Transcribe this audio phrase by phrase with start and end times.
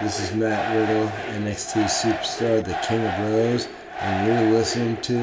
[0.00, 1.08] This is Matt Riddle,
[1.42, 3.68] NXT Superstar, the King of Bros,
[4.00, 5.18] and you're listening to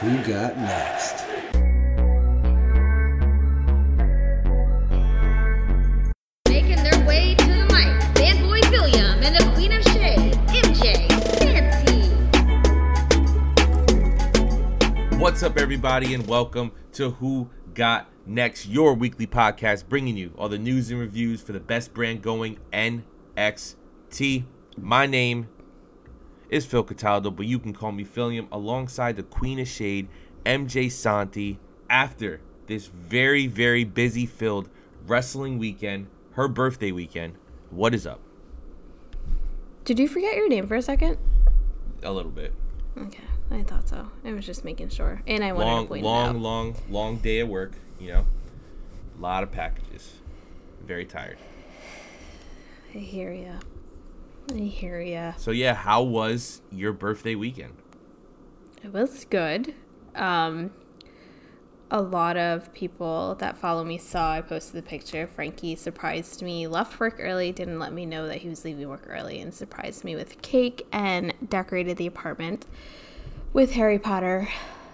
[0.00, 1.24] Who Got Next.
[6.50, 11.08] Making their way to the mic, Fanboy William and the Queen of Shade, MJ
[11.38, 12.10] Fancy.
[15.16, 20.50] What's up, everybody, and welcome to Who Got Next, your weekly podcast bringing you all
[20.50, 23.76] the news and reviews for the best brand going NXT.
[24.10, 24.44] T,
[24.76, 25.48] my name
[26.48, 30.08] is Phil Cataldo, but you can call me Philium alongside the Queen of Shade,
[30.44, 34.68] MJ Santi, after this very, very busy filled
[35.06, 37.34] wrestling weekend, her birthday weekend.
[37.70, 38.20] What is up?
[39.84, 41.16] Did you forget your name for a second?
[42.02, 42.52] A little bit.
[42.98, 44.08] Okay, I thought so.
[44.24, 46.36] I was just making sure, and I wanted long, to point long, it out.
[46.36, 47.72] long, long day at work.
[48.00, 48.26] You know,
[49.18, 50.14] a lot of packages.
[50.84, 51.38] Very tired.
[52.92, 53.52] I hear ya.
[54.52, 55.32] I hear ya.
[55.36, 57.74] So yeah, how was your birthday weekend?
[58.82, 59.74] It was good.
[60.14, 60.70] Um,
[61.90, 65.26] a lot of people that follow me saw I posted the picture.
[65.26, 69.06] Frankie surprised me, left work early, didn't let me know that he was leaving work
[69.08, 72.66] early, and surprised me with cake and decorated the apartment
[73.52, 74.48] with Harry Potter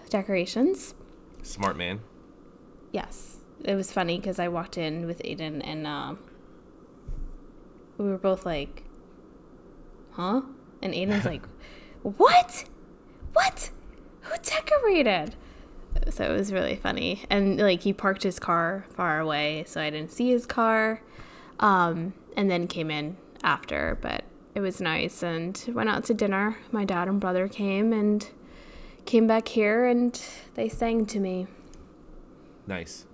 [0.09, 0.95] decorations.
[1.43, 2.01] Smart man.
[2.93, 3.37] Yes.
[3.63, 6.19] It was funny because I walked in with Aiden and um,
[7.99, 8.85] we were both like,
[10.17, 10.43] huh?
[10.83, 11.47] And Aiden's like,
[12.03, 12.65] what?
[13.33, 13.71] What?
[14.23, 15.35] Who decorated?
[16.11, 17.25] So it was really funny.
[17.31, 21.03] And like he parked his car far away, so I didn't see his car.
[21.61, 26.59] Um, and then came in after, but it was nice and went out to dinner.
[26.71, 28.29] My dad and brother came and
[29.05, 30.21] came back here and
[30.55, 31.47] they sang to me.
[32.67, 33.07] Nice.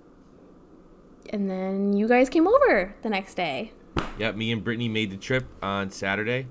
[1.29, 3.71] And then you guys came over the next day.
[4.17, 6.47] Yep, me and Brittany made the trip on Saturday.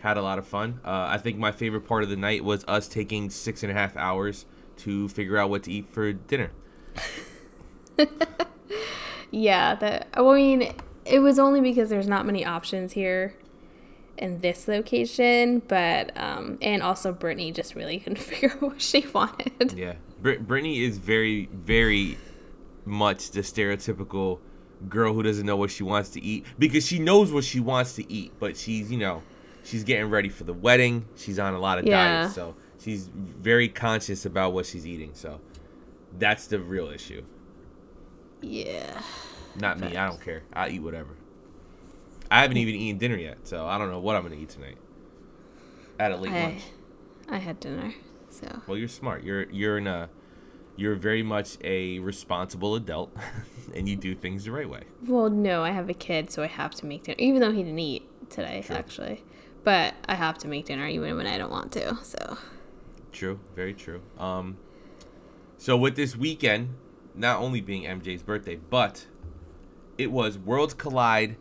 [0.00, 0.80] Had a lot of fun.
[0.84, 3.74] Uh, I think my favorite part of the night was us taking six and a
[3.74, 4.46] half hours
[4.78, 6.50] to figure out what to eat for dinner.
[9.30, 10.72] Yeah, that I mean,
[11.04, 13.34] it was only because there's not many options here
[14.16, 19.06] in this location, but um and also Brittany just really couldn't figure out what she
[19.12, 19.72] wanted.
[19.76, 22.18] Yeah, Brit- Brittany is very, very
[22.84, 24.38] much the stereotypical
[24.88, 27.94] girl who doesn't know what she wants to eat because she knows what she wants
[27.96, 29.22] to eat, but she's, you know,
[29.68, 31.04] she's getting ready for the wedding.
[31.16, 32.22] She's on a lot of Yeah.
[32.22, 35.10] diets, so she's very conscious about what she's eating.
[35.14, 35.40] So
[36.18, 37.22] that's the real issue.
[38.40, 39.02] Yeah.
[39.56, 39.96] Not me.
[39.96, 40.42] I don't care.
[40.52, 41.10] I eat whatever.
[42.30, 44.76] I haven't even eaten dinner yet, so I don't know what I'm gonna eat tonight.
[45.98, 46.62] At a late I lunch.
[47.28, 47.94] I had dinner.
[48.30, 49.24] So Well, you're smart.
[49.24, 50.08] You're you're in a
[50.76, 53.12] you're very much a responsible adult,
[53.74, 54.82] and you do things the right way.
[55.06, 57.62] well, no, I have a kid, so I have to make dinner even though he
[57.64, 59.24] didn't eat today actually.
[59.68, 61.98] But I have to make dinner even when I don't want to.
[62.02, 62.38] So
[63.12, 63.38] True.
[63.54, 64.00] Very true.
[64.18, 64.56] Um.
[65.58, 66.70] So with this weekend,
[67.14, 69.04] not only being MJ's birthday, but
[69.98, 71.36] it was Worlds Collide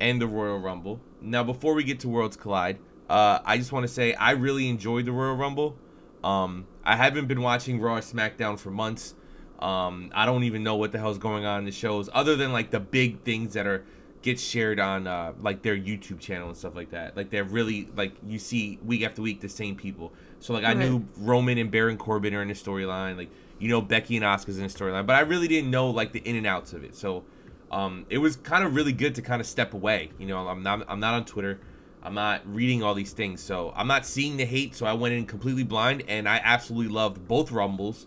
[0.00, 0.98] and the Royal Rumble.
[1.20, 4.68] Now, before we get to Worlds Collide, uh, I just want to say I really
[4.68, 5.76] enjoyed the Royal Rumble.
[6.24, 9.14] Um, I haven't been watching Raw or SmackDown for months.
[9.60, 12.52] Um, I don't even know what the hell's going on in the shows, other than
[12.52, 13.84] like the big things that are
[14.28, 17.16] get shared on uh, like their YouTube channel and stuff like that.
[17.16, 20.12] Like they're really like you see week after week the same people.
[20.40, 20.78] So like I Right.
[20.78, 23.16] knew Roman and Baron Corbin are in the storyline.
[23.16, 26.12] Like you know Becky and Asuka's in the storyline, but I really didn't know like
[26.12, 26.94] the in and outs of it.
[26.94, 27.24] So
[27.70, 30.10] um, it was kind of really good to kind of step away.
[30.18, 31.58] You know, I'm not I'm not on Twitter.
[32.02, 34.74] I'm not reading all these things, so I'm not seeing the hate.
[34.74, 38.06] So I went in completely blind, and I absolutely loved both rumbles,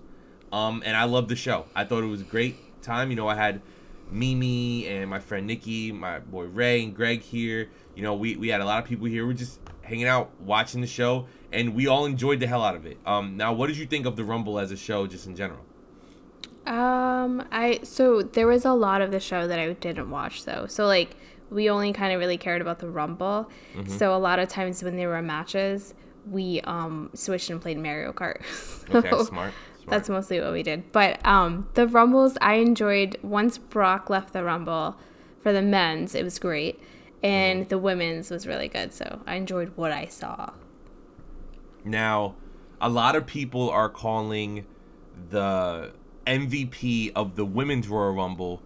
[0.51, 1.65] um, and I loved the show.
[1.75, 3.09] I thought it was a great time.
[3.09, 3.61] You know, I had
[4.11, 7.69] Mimi and my friend Nikki, my boy Ray and Greg here.
[7.95, 9.25] You know, we we had a lot of people here.
[9.25, 12.85] We're just hanging out, watching the show, and we all enjoyed the hell out of
[12.85, 12.97] it.
[13.05, 15.61] Um, now, what did you think of the Rumble as a show, just in general?
[16.67, 20.67] Um, I so there was a lot of the show that I didn't watch though.
[20.67, 21.16] So like
[21.49, 23.49] we only kind of really cared about the Rumble.
[23.87, 25.93] So a lot of times when there were matches,
[26.29, 28.41] we um switched and played Mario Kart.
[28.96, 29.53] Okay, So smart.
[29.91, 30.91] That's mostly what we did.
[30.91, 34.97] But um the Rumbles I enjoyed once Brock left the Rumble
[35.43, 36.79] for the men's, it was great.
[37.22, 38.93] And the women's was really good.
[38.93, 40.52] So I enjoyed what I saw.
[41.84, 42.35] Now,
[42.79, 44.66] a lot of people are calling
[45.29, 45.91] the
[46.26, 48.61] MVP of the Women's Royal Rumble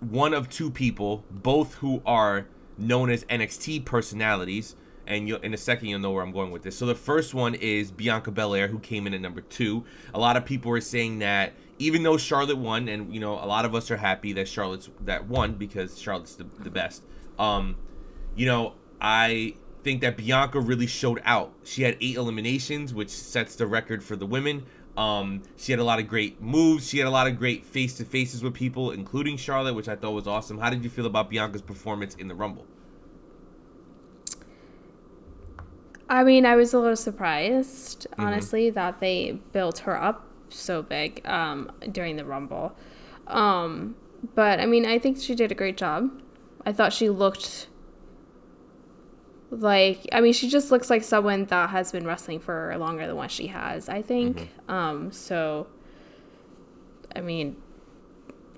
[0.00, 2.46] one of two people, both who are
[2.76, 4.74] known as NXT personalities.
[5.12, 6.74] And you'll, in a second, you'll know where I'm going with this.
[6.76, 9.84] So the first one is Bianca Belair, who came in at number two.
[10.14, 13.44] A lot of people are saying that even though Charlotte won, and you know a
[13.44, 17.02] lot of us are happy that Charlotte's that won because Charlotte's the, the best.
[17.38, 17.76] Um,
[18.34, 19.54] you know, I
[19.84, 21.52] think that Bianca really showed out.
[21.64, 24.64] She had eight eliminations, which sets the record for the women.
[24.96, 26.88] Um, she had a lot of great moves.
[26.88, 29.96] She had a lot of great face to faces with people, including Charlotte, which I
[29.96, 30.58] thought was awesome.
[30.58, 32.66] How did you feel about Bianca's performance in the Rumble?
[36.12, 41.26] I mean, I was a little surprised, honestly, that they built her up so big
[41.26, 42.76] um, during the Rumble.
[43.28, 43.96] Um,
[44.34, 46.10] but I mean, I think she did a great job.
[46.66, 47.68] I thought she looked
[49.50, 53.16] like I mean, she just looks like someone that has been wrestling for longer than
[53.16, 53.88] what she has.
[53.88, 54.50] I think.
[54.68, 55.66] Um, so,
[57.16, 57.56] I mean,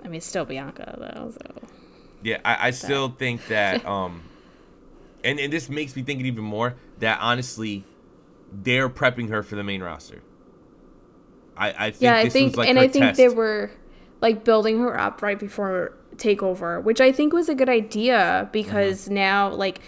[0.05, 1.31] I mean, still Bianca though.
[1.31, 1.69] So
[2.25, 4.23] Yeah, I, I still think that um
[5.25, 7.85] and, and this makes me think it even more that honestly
[8.53, 10.23] they're prepping her for the main roster.
[11.57, 13.17] I, I think yeah, I think, like and I think test.
[13.17, 13.71] they were
[14.21, 19.05] like building her up right before takeover, which I think was a good idea because
[19.05, 19.15] Mm-hmm.
[19.15, 19.81] now, like,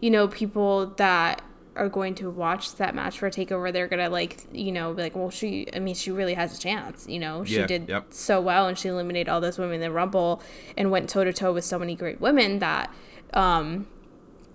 [0.00, 1.42] you know, people that
[1.76, 5.16] are going to watch that match for takeover, they're gonna like, you know, be like,
[5.16, 7.06] well, she, I mean, she really has a chance.
[7.08, 8.06] You know, she Yeah, did yep.
[8.10, 10.42] so well and she eliminated all those women in the Rumble
[10.76, 12.92] and went toe to toe with so many great women that,
[13.32, 13.86] um,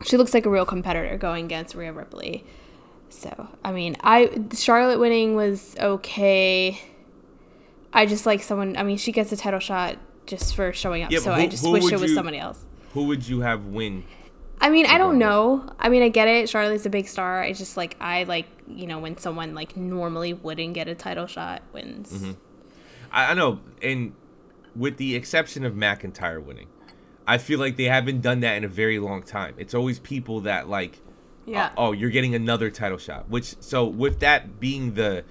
[0.04, 2.46] she looks like a real competitor going against Rhea Ripley.
[3.10, 6.80] So, I mean, I Charlotte winning was okay.
[7.92, 8.78] I just like someone.
[8.78, 11.12] I mean, she gets a title shot just for showing up.
[11.12, 12.64] Yeah, so but I just wish it was you- somebody else.
[12.94, 14.04] Who would you have win?
[14.62, 15.72] I mean, I don't know.
[15.80, 16.50] I mean, I get it.
[16.50, 17.42] Charlotte's a big star.
[17.42, 21.28] I just like I like you know when someone like normally wouldn't get a title
[21.28, 22.12] shot wins.
[22.12, 22.32] Mm-hmm.
[23.12, 24.14] I, I know, and
[24.76, 26.68] with the exception of McIntyre winning,
[27.30, 29.54] I feel like they haven't done that in a very long time.
[29.60, 31.00] It's always people that like
[31.46, 31.70] Yeah.
[31.78, 33.30] Oh, oh, you're getting another title shot.
[33.30, 35.24] Which so with that being the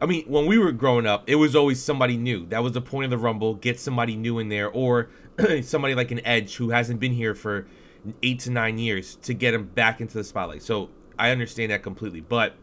[0.00, 2.46] I mean, when we were growing up, it was always somebody new.
[2.46, 5.10] That was the point of the Rumble, get somebody new in there or
[5.62, 7.66] somebody like an Edge who hasn't been here for
[8.22, 10.62] 8 to 9 years to get him back into the spotlight.
[10.62, 12.20] So, I understand that completely.
[12.20, 12.54] But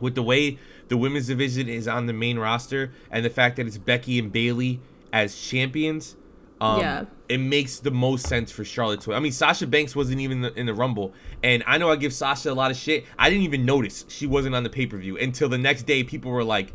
[0.00, 0.58] with the way
[0.88, 4.32] the women's division is on the main roster and the fact that it's Becky and
[4.32, 4.80] Bayley
[5.12, 6.16] as champions,
[6.60, 7.04] um, Yeah.
[7.28, 9.14] it makes the most sense for Charlotte to.
[9.14, 11.12] I mean, Sasha Banks wasn't even in the, in the Rumble,
[11.42, 13.04] and I know I give Sasha a lot of shit.
[13.18, 16.04] I didn't even notice she wasn't on the pay per view until the next day.
[16.04, 16.72] People were like,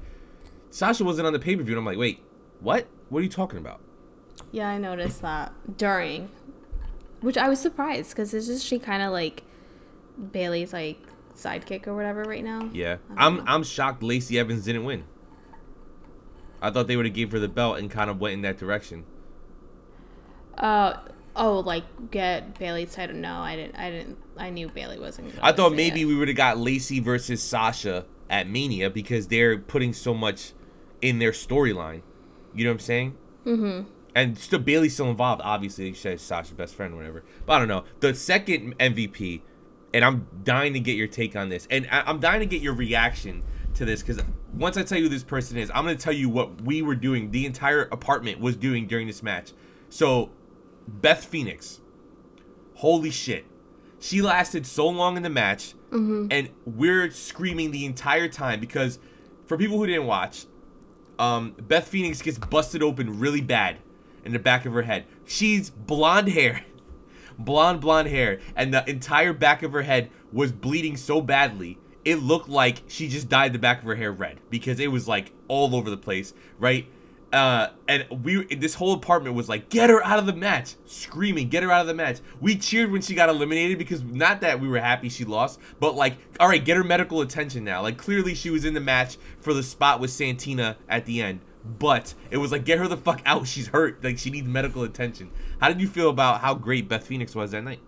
[0.70, 2.20] "Sasha wasn't on the pay per view," and I'm like, "Wait,
[2.60, 2.88] what?
[3.10, 3.80] What are you talking about?"
[4.52, 6.30] Yeah, I noticed that during,
[7.22, 9.44] which I was surprised because isn't she kind of like
[10.32, 10.98] Bayley's like
[11.36, 12.70] sidekick or whatever right now?
[12.74, 15.04] Yeah, I'm I'm shocked Lacey Evans didn't win.
[16.62, 18.58] I thought they would have gave her the belt and kind of went in that
[18.58, 19.06] direction.
[20.60, 20.98] Uh
[21.36, 23.16] oh, like get Bayley's title.
[23.16, 23.76] No, I didn't.
[23.76, 24.18] I didn't.
[24.38, 25.34] I knew Bayley wasn't.
[25.42, 26.06] I thought maybe it.
[26.06, 30.54] we would have got Lacey versus Sasha at Mania because they're putting so much
[31.02, 32.02] in their storyline.
[32.54, 33.18] You know what I'm saying?
[33.46, 33.90] Mm-hmm.
[34.16, 35.42] And still, Bayley's still involved.
[35.44, 37.24] Obviously, she's Sasha's best friend, whatever.
[37.46, 37.84] But I don't know.
[38.00, 39.42] The second MVP,
[39.94, 42.62] and I'm dying to get your take on this, and I- I'm dying to get
[42.62, 43.44] your reaction
[43.76, 44.22] to this because
[44.54, 46.82] once I tell you who this person is, I'm going to tell you what we
[46.82, 47.30] were doing.
[47.32, 49.54] The entire apartment was doing during this match.
[49.90, 50.32] So,
[50.90, 51.80] Beth Phoenix,
[52.76, 53.46] holy shit,
[54.00, 55.74] she lasted so long in the match,
[56.32, 59.00] and we're screaming the entire time because
[59.46, 60.46] for people who didn't watch,
[61.18, 63.78] um, Beth Phoenix gets busted open really bad
[64.24, 65.06] in the back of her head.
[65.26, 66.64] She's blonde hair,
[67.40, 71.78] blonde blonde hair, and the entire back of her head was bleeding so badly.
[72.06, 75.08] It looked like she just dyed the back of her hair red because it was
[75.08, 76.88] like all over the place, right?
[77.32, 81.48] Uh, and we this whole apartment was like, get her out of the match, screaming,
[81.48, 82.20] get her out of the match.
[82.42, 85.94] We cheered when she got eliminated because not that we were happy she lost, but
[85.94, 87.84] like, all right, get her medical attention now.
[87.84, 91.42] Like clearly she was in the match for the spot with Santina at the end,
[91.78, 93.46] but it was like, get her the fuck out.
[93.46, 94.04] She's hurt.
[94.04, 95.30] Like she needs medical attention.
[95.60, 97.80] How did you feel about how great Beth Phoenix was that night?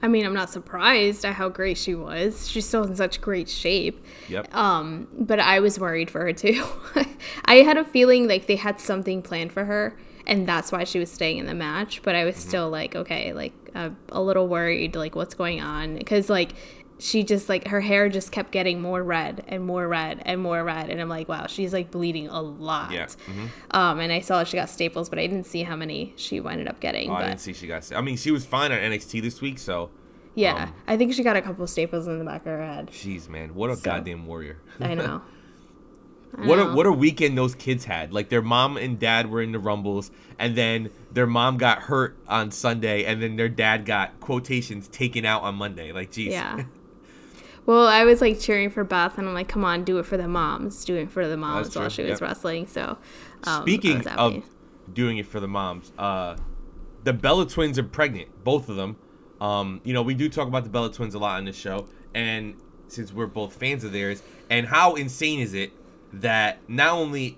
[0.00, 2.48] I mean, I'm not surprised at how great she was.
[2.48, 4.04] She's still in such great shape.
[4.28, 4.54] Yep.
[4.54, 6.64] Um, but I was worried for her too.
[7.44, 11.00] I had a feeling like they had something planned for her, and that's why she
[11.00, 12.02] was staying in the match.
[12.02, 15.96] But I was still like, okay, like uh, a little worried, like what's going on?
[15.96, 16.52] Because like
[17.00, 20.64] she just like her hair just kept getting more red and more red and more
[20.64, 22.90] red, and I'm like, wow, she's like bleeding a lot.
[22.92, 23.06] Yeah.
[23.70, 26.66] Um, and I saw she got staples, but I didn't see how many she ended
[26.68, 27.10] up getting.
[27.10, 27.90] Oh, I didn't see she got.
[27.94, 29.90] I mean, she was fine on NXT this week, so.
[30.34, 32.88] yeah, um, I think she got a couple staples in the back of her head.
[32.90, 33.82] Jeez, man, what a So.
[33.82, 34.58] goddamn warrior.
[34.80, 35.22] I know.
[36.36, 36.74] I What a know.
[36.74, 38.12] what a weekend those kids had.
[38.12, 42.16] Like their mom and dad were in the rumbles, and then their mom got hurt
[42.28, 45.92] on Sunday, and then their dad got quotations taken out on Monday.
[45.92, 46.32] Like, geez.
[46.32, 46.64] Yeah.
[47.68, 50.16] Well, I was like cheering for Beth, and I'm like, "Come on, do it for
[50.16, 52.20] the moms, do it for the moms." While she was yep.
[52.22, 52.96] wrestling, so.
[53.44, 54.42] Um, Speaking of
[54.90, 56.38] doing it for the moms, uh,
[57.04, 58.96] the Bella twins are pregnant, both of them.
[59.38, 61.86] Um, you know, we do talk about the Bella twins a lot on this show,
[62.14, 62.54] and
[62.86, 65.72] since we're both fans of theirs, and how insane is it
[66.14, 67.36] that not only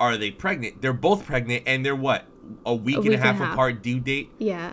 [0.00, 2.26] are they pregnant, they're both pregnant, and they're what
[2.66, 4.32] a week, and a half apart due date.
[4.38, 4.72] Yeah.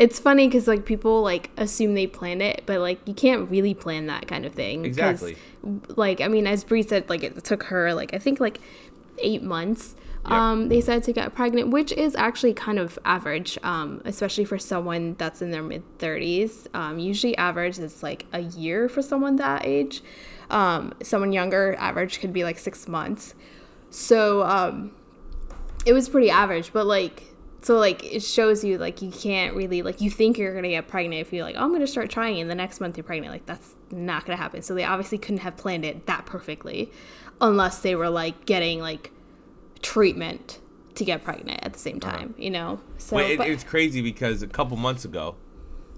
[0.00, 3.74] It's funny because like people like assume they planned it, but like you can't really
[3.74, 4.86] plan that kind of thing.
[4.86, 5.36] Exactly.
[5.88, 8.60] Like I mean, as Brie said, like it took her like I think like
[9.18, 9.94] eight months.
[10.24, 10.32] Yep.
[10.32, 14.58] Um, they said to get pregnant, which is actually kind of average, um, especially for
[14.58, 16.66] someone that's in their mid thirties.
[16.72, 20.02] Um, usually, average is like a year for someone that age.
[20.48, 23.34] Um, someone younger, average could be like six months.
[23.90, 24.92] So um,
[25.84, 27.29] it was pretty average, but like
[27.62, 30.88] so like it shows you like you can't really like you think you're gonna get
[30.88, 33.32] pregnant if you're like oh I'm gonna start trying and the next month you're pregnant
[33.32, 34.62] like that's not gonna happen.
[34.62, 36.90] So they obviously couldn't have planned it that perfectly,
[37.40, 39.12] unless they were like getting like
[39.82, 40.60] treatment
[40.94, 42.18] to get pregnant at the same uh-huh.
[42.18, 42.80] time, you know.
[42.98, 45.36] So Well, it, but- it's crazy because a couple months ago,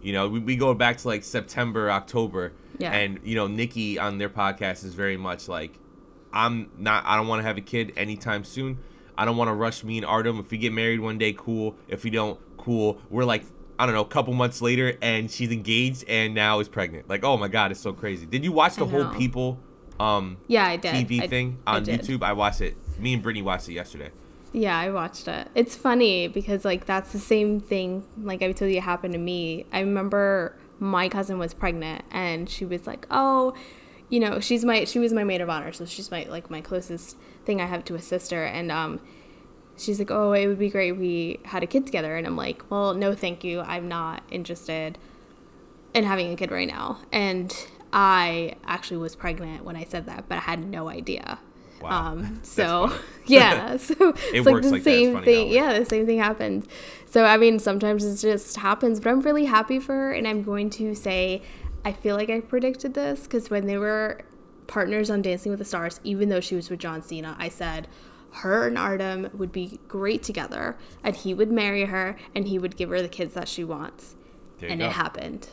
[0.02, 2.92] you know, we, we go back to like September, October, Yeah.
[2.92, 5.78] and you know, Nikki on their podcast is very much like,
[6.32, 8.78] I'm not, I don't want to have a kid anytime soon.
[9.16, 10.38] I don't want to rush me and Artem.
[10.38, 11.76] If we get married one day, cool.
[11.88, 13.00] If we don't, cool.
[13.10, 13.44] We're like,
[13.78, 17.08] I don't know, a couple months later, and she's engaged and now is pregnant.
[17.08, 18.26] Like, oh my god, it's so crazy.
[18.26, 19.06] Did you watch the whole.
[19.14, 19.58] People
[20.00, 20.94] um yeah, I did.
[20.94, 22.00] TV I- thing I on did.
[22.00, 22.22] YouTube?
[22.22, 22.76] I watched it.
[22.98, 24.10] Me and Brittany watched it yesterday.
[24.54, 25.48] Yeah, I watched it.
[25.54, 29.66] It's funny because like that's the same thing like I told you happened to me.
[29.72, 33.54] I remember my cousin was pregnant and she was like, "Oh,
[34.12, 36.60] you know, she's my she was my maid of honor, so she's my like my
[36.60, 37.16] closest
[37.46, 39.00] thing I have to a sister." And um
[39.78, 42.36] she's like, "Oh, it would be great if we had a kid together." And I'm
[42.36, 43.62] like, "Well, no, thank you.
[43.62, 44.98] I'm not interested
[45.94, 47.56] in having a kid right now." And
[47.90, 51.38] I actually was pregnant when I said that, but I had no idea.
[51.80, 52.12] Wow.
[52.12, 52.92] Um, so
[53.26, 55.48] yeah, so It it's like the like same thing.
[55.48, 56.68] how Yeah, the same thing happened.
[57.06, 60.42] So I mean, sometimes it just happens, but I'm really happy for her, and I'm
[60.42, 61.40] going to say,
[61.84, 64.20] I feel like I predicted this because when they were
[64.66, 67.88] partners on Dancing with the Stars, even though she was with John Cena, I said
[68.36, 72.76] her and Artem would be great together, and he would marry her, and he would
[72.76, 74.16] give her the kids that she wants,
[74.62, 74.86] and go.
[74.86, 75.48] it happened.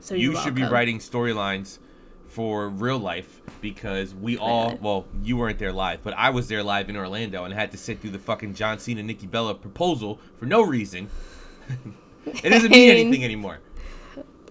[0.00, 1.78] So you should be writing storylines
[2.26, 6.64] for real life because we all well you weren't there live but i was there
[6.64, 10.18] live in orlando and had to sit through the fucking john cena nikki bella proposal
[10.38, 11.08] for no reason.
[12.26, 13.60] It doesn't mean- anything anymore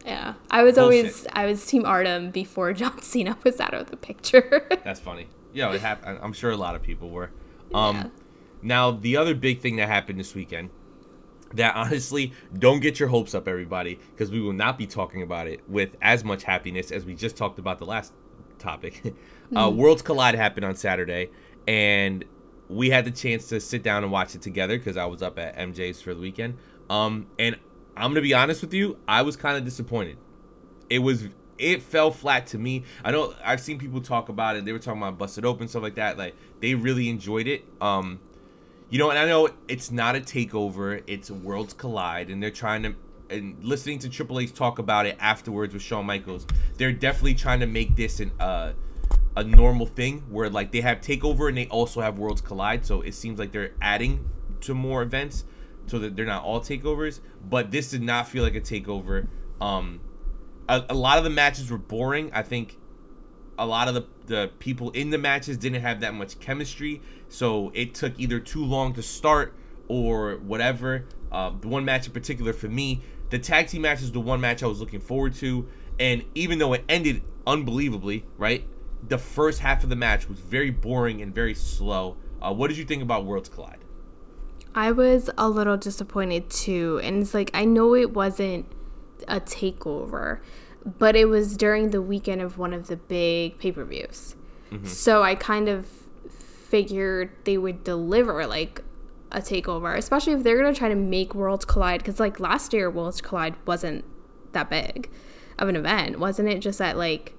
[0.06, 1.06] Yeah, I was Bullshit.
[1.06, 4.68] always I was Team Artem before John Cena was out of the picture.
[4.84, 7.30] that's funny yeah it happened i'm sure a lot of people were
[7.76, 8.08] um Yeah.
[8.64, 10.72] now the other big thing that happened this weekend
[11.54, 15.46] that honestly don't get your hopes up everybody because we will not be talking about
[15.46, 18.14] it with as much happiness as we just talked about the last
[18.58, 19.14] topic
[19.56, 21.30] uh, worlds collide happened on saturday
[21.68, 22.26] and
[22.68, 25.38] we had the chance to sit down and watch it together because i was up
[25.38, 26.58] at mj's for the weekend
[26.90, 27.58] um, and
[27.96, 30.18] i'm gonna be honest with you i was kind of disappointed
[30.90, 32.84] it was it fell flat to me.
[33.04, 34.66] I know I've seen people talk about it.
[34.66, 36.18] They were talking about busted open stuff like that.
[36.18, 37.64] Like they really enjoyed it.
[37.82, 38.20] Um,
[38.90, 41.02] you know, and I know it's not a takeover.
[41.08, 42.96] It's worlds collide, and they're trying to.
[43.30, 46.46] And listening to Triple H talk about it afterwards with Shawn Michaels,
[46.78, 48.74] they're definitely trying to make this an uh,
[49.36, 52.86] a normal thing where like they have takeover and they also have worlds collide.
[52.86, 54.30] So it seems like they're adding
[54.62, 55.46] to more events
[55.88, 57.20] so that they're not all takeovers.
[57.50, 59.28] But this did not feel like a takeover.
[59.62, 60.02] Um,
[60.68, 62.32] a, a lot of the matches were boring.
[62.34, 62.78] I think
[63.58, 67.72] a lot of the, the people in the matches didn't have that much chemistry, so
[67.74, 69.56] it took either too long to start
[69.88, 71.06] or whatever.
[71.32, 74.40] Uh, the one match in particular for me, the tag team match is the one
[74.42, 75.68] match I was looking forward to,
[76.00, 78.66] and even though it ended unbelievably, right?
[79.08, 82.18] The first half of the match was very boring and very slow.
[82.42, 83.83] Uh, what did you think about Worlds Collide?
[84.76, 87.00] I was a little disappointed too.
[87.04, 88.66] And it's like, I know it wasn't
[89.28, 90.40] a takeover,
[90.86, 94.36] but it was during the weekend of one of the big pay per views.
[94.84, 95.86] So I kind of
[96.68, 98.82] figured they would deliver like
[99.32, 102.00] a takeover, especially if they're going to try to make Worlds Collide.
[102.00, 104.04] Because like last year, Worlds Collide wasn't
[104.54, 105.12] that big
[105.60, 106.18] of an event.
[106.20, 107.36] Wasn't it just at like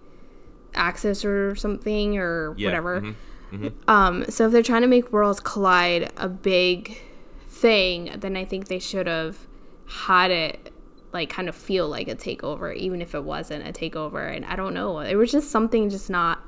[0.74, 3.14] Access or something or Yeah, whatever?
[3.52, 3.72] mhm.
[3.88, 7.00] Um, so if they're trying to make worlds collide a big
[7.64, 9.46] thing, then I think they should have
[9.86, 10.70] had it
[11.12, 14.36] like kind of feel like a takeover, even if it wasn't a takeover.
[14.36, 16.40] And I don't know, it was just something just not.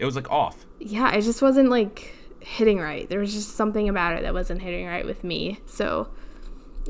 [0.00, 0.66] It was like off.
[0.80, 3.08] Yeah, it just wasn't like hitting right.
[3.08, 5.60] There was just something about it that wasn't hitting right with me.
[5.64, 6.08] So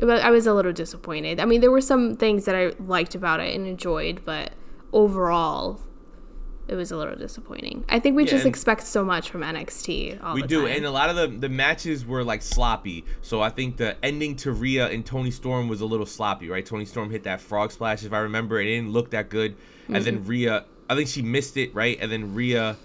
[0.01, 1.39] but I was a little disappointed.
[1.39, 4.53] I mean, there were some things that I liked about it and enjoyed, but
[4.95, 5.81] overall,
[6.69, 7.85] it was a little disappointing.
[7.89, 10.77] I think we Yeah, just expect so much from NXT all We the do, time.
[10.77, 13.05] and a lot of the the matches were like sloppy.
[13.23, 16.65] So I think the ending to Rhea and Toni Storm was a little sloppy, right?
[16.65, 18.61] Toni Storm hit that frog splash, if I remember.
[18.61, 19.57] It didn't look that good,
[19.89, 21.99] and then Rhea, I think she missed it, right?
[22.01, 22.77] And then Rhea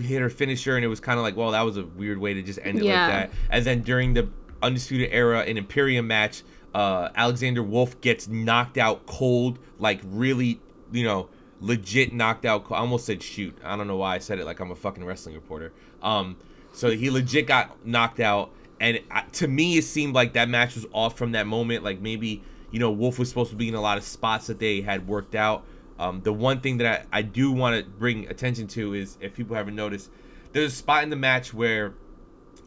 [0.00, 2.34] hit her finisher, and it was kind of like, well, that was a weird way
[2.34, 3.06] to just end it Yeah.
[3.06, 3.30] like that.
[3.50, 4.28] And then during the
[4.62, 6.42] Undisputed Era and Imperium match,
[6.74, 10.60] uh, Alexander Wolf gets knocked out cold, like really,
[10.92, 11.28] you know,
[11.60, 12.66] legit knocked out.
[12.70, 13.56] I almost said shoot.
[13.64, 15.72] I don't know why I said it like I'm a fucking wrestling reporter.
[16.02, 16.36] Um,
[16.72, 19.00] so he legit got knocked out, and
[19.32, 21.84] to me, it seemed like that match was off from that moment.
[21.84, 24.58] Like maybe you know Wolf was supposed to be in a lot of spots that
[24.58, 25.64] they had worked out.
[25.98, 29.34] Um, the one thing that I, I do want to bring attention to is if
[29.34, 30.10] people haven't noticed,
[30.52, 31.94] there's a spot in the match where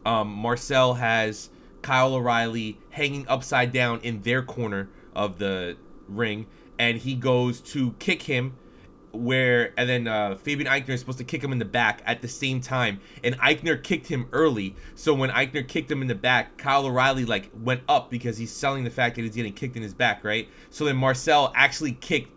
[0.04, 1.50] um, Marcel has
[1.82, 5.76] Kyle O'Reilly hanging upside down in their corner of the
[6.08, 6.46] ring,
[6.78, 8.56] and he goes to kick him.
[9.12, 12.22] Where and then uh, Fabian Aichner is supposed to kick him in the back at
[12.22, 14.76] the same time, and Aichner kicked him early.
[14.94, 18.52] So when Aichner kicked him in the back, Kyle O'Reilly like went up because he's
[18.52, 20.48] selling the fact that he's getting kicked in his back, right?
[20.70, 22.30] So then Marcel actually kicked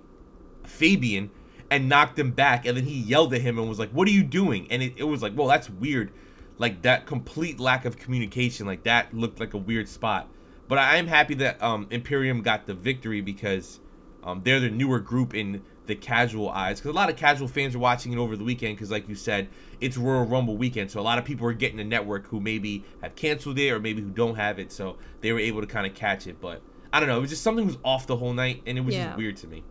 [0.65, 1.29] Fabian
[1.69, 4.11] and knocked him back, and then he yelled at him and was like, "What are
[4.11, 6.11] you doing?" And it, it was like, "Well, that's weird."
[6.57, 10.29] Like that complete lack of communication, like that looked like a weird spot.
[10.67, 13.79] But I am happy that um, Imperium got the victory because
[14.23, 16.79] um, they're the newer group in the casual eyes.
[16.79, 18.75] Because a lot of casual fans are watching it over the weekend.
[18.77, 19.49] Because like you said,
[19.81, 22.85] it's Royal Rumble weekend, so a lot of people are getting the network who maybe
[23.01, 25.85] have canceled it or maybe who don't have it, so they were able to kind
[25.85, 26.39] of catch it.
[26.39, 26.61] But
[26.93, 28.95] I don't know, it was just something was off the whole night, and it was
[28.95, 29.07] Yeah.
[29.07, 29.63] just weird to me.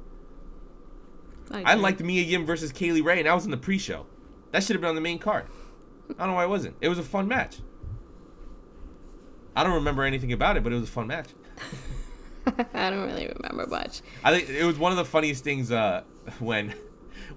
[1.50, 1.83] I agree.
[1.83, 4.07] liked Mia Yim versus Kay Lee Ray, and I was in the pre-show.
[4.52, 5.47] That should have been on the main card.
[6.11, 6.76] I don't know why it wasn't.
[6.81, 7.59] It was a fun match.
[9.54, 11.28] I don't remember anything about it, but it was a fun match.
[12.75, 14.02] I don't really remember much.
[14.25, 16.02] I think it was one of the funniest things uh,
[16.38, 16.75] when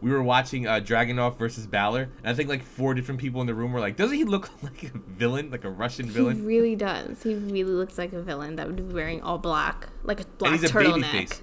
[0.01, 3.47] we were watching uh, Dragunov versus Balor, and I think like four different people in
[3.47, 6.41] the room were like, "Doesn't he look like a villain, like a Russian villain?" He
[6.41, 7.21] really does.
[7.23, 10.51] He really looks like a villain that would be wearing all black, like a black
[10.53, 11.11] and he's a turtleneck.
[11.11, 11.41] baby face.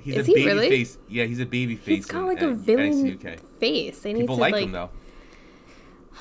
[0.00, 0.68] He's Is a he baby really?
[0.68, 0.98] face.
[1.08, 1.96] Yeah, he's a baby face.
[1.96, 3.18] He's got in- like a in villain
[3.58, 3.98] face.
[4.00, 4.64] They need People to like like.
[4.64, 4.90] him though.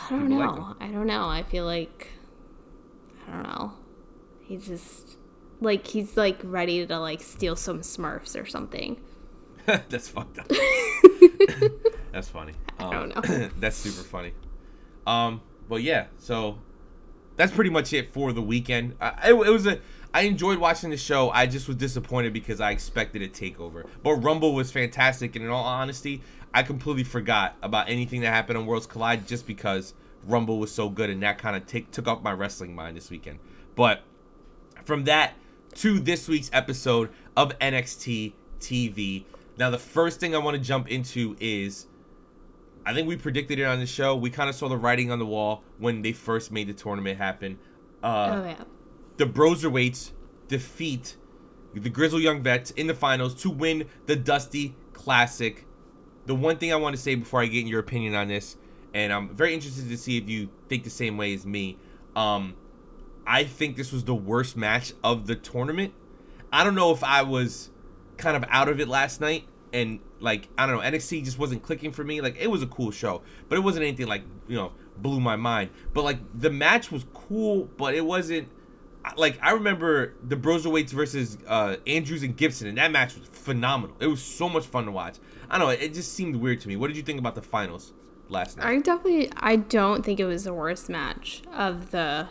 [0.07, 0.75] I don't People know.
[0.79, 1.27] like I don't know.
[1.29, 2.07] I feel like
[3.27, 3.73] I don't know.
[4.41, 5.17] He just
[5.61, 8.99] like he's like ready to like steal some Smurfs or something.
[9.65, 10.47] That's fucked up.
[12.11, 12.53] that's funny.
[12.79, 13.49] Um, don't know.
[13.59, 14.31] that's super funny.
[15.07, 16.59] Um, but yeah, so
[17.35, 18.95] that's pretty much it for the weekend.
[19.01, 19.79] I, it, it was a.
[20.13, 21.29] I enjoyed watching the show.
[21.31, 23.85] I just was disappointed because I expected a takeover.
[24.03, 26.21] But Rumble was fantastic, and in all honesty,
[26.53, 29.93] I completely forgot about anything that happened on Worlds Collide just because
[30.25, 33.09] Rumble was so good, and that kind of take took off my wrestling mind this
[33.09, 33.39] weekend.
[33.75, 34.03] But
[34.85, 35.33] from that
[35.75, 39.25] to this week's episode of NXT TV.
[39.57, 41.87] Now, the first thing I want to jump into is
[42.85, 44.15] I think we predicted it on the show.
[44.15, 47.17] We kind of saw the writing on the wall when they first made the tournament
[47.17, 47.57] happen.
[48.03, 48.63] Uh, oh yeah.
[49.17, 50.11] the Broserweights
[50.47, 51.17] defeat
[51.73, 55.65] the Grizzled Young Vets in the finals to win the Dusty Classic.
[56.25, 58.55] The one thing I want to say before I get in your opinion on this,
[58.93, 61.77] and I'm very interested to see if you think the same way as me.
[62.15, 62.55] Um,
[63.27, 65.93] I think this was the worst match of the tournament.
[66.51, 67.69] I don't know if I was
[68.17, 71.61] kind of out of it last night and like I don't know NXT just wasn't
[71.61, 72.21] clicking for me.
[72.21, 75.35] Like it was a cool show, but it wasn't anything like you know blew my
[75.35, 75.69] mind.
[75.93, 78.47] But like the match was cool, but it wasn't
[79.17, 83.97] like I remember the Broserweights versus uh, Andrews and Gibson, and that match was phenomenal.
[83.99, 85.17] It was so much fun to watch.
[85.49, 86.75] I don't know, it just seemed weird to me.
[86.75, 87.93] What did you think about the finals
[88.29, 88.65] last night?
[88.65, 92.29] I definitely I don't think it was the worst match of the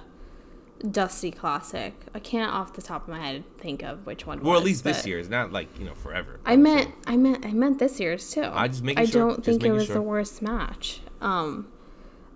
[0.91, 1.95] Dusty Classic.
[2.15, 4.41] I can't off the top of my head think of which one.
[4.41, 5.19] well, was, at least this but year.
[5.19, 6.41] It's not like you know forever.
[6.45, 8.45] I meant I meant I meant this year's too.
[8.45, 9.95] I just making I sure, don't just think it was sure.
[9.95, 11.01] the worst match.
[11.21, 11.69] Um,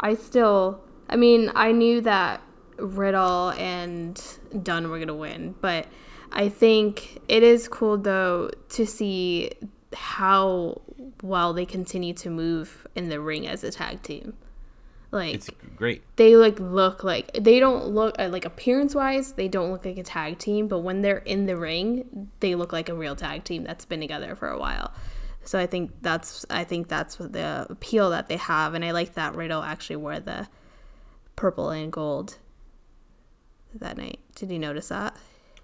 [0.01, 0.81] I still.
[1.11, 2.43] I mean, I knew that
[2.77, 4.23] Riddle and
[4.63, 5.87] Dunn were gonna win, but
[6.33, 9.53] I think it is cool though to see
[9.95, 10.81] how
[11.23, 14.35] well they continue to move in the ring as a tag team.
[15.11, 16.03] Like It's great.
[16.17, 19.97] they like look like they don't look uh, like appearance wise they don't look like
[19.97, 23.45] a tag team but when they're in the ring they look like a real tag
[23.45, 24.93] team that's been together for a while
[25.45, 28.91] so i think that's i think that's what the appeal that they have and i
[28.91, 30.47] like that riddle actually wore the
[31.37, 32.37] purple and gold
[33.75, 35.17] that night did you notice that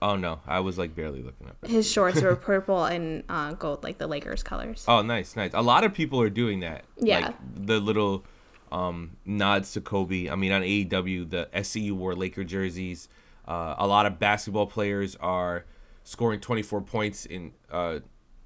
[0.03, 1.57] Oh no, I was like barely looking up.
[1.67, 5.53] his shorts were purple and uh, gold like the lakers colors Oh, nice, nice.
[5.55, 6.85] A lot of people are doing that.
[6.99, 7.21] Yeah.
[7.29, 8.25] Like the little
[8.75, 10.29] um, nods to Kobe.
[10.29, 13.09] I mean, on AEW, the SCU wore Laker jerseys.
[13.47, 15.65] Uh, a lot of basketball players are
[16.03, 18.01] scoring 24 points in uh,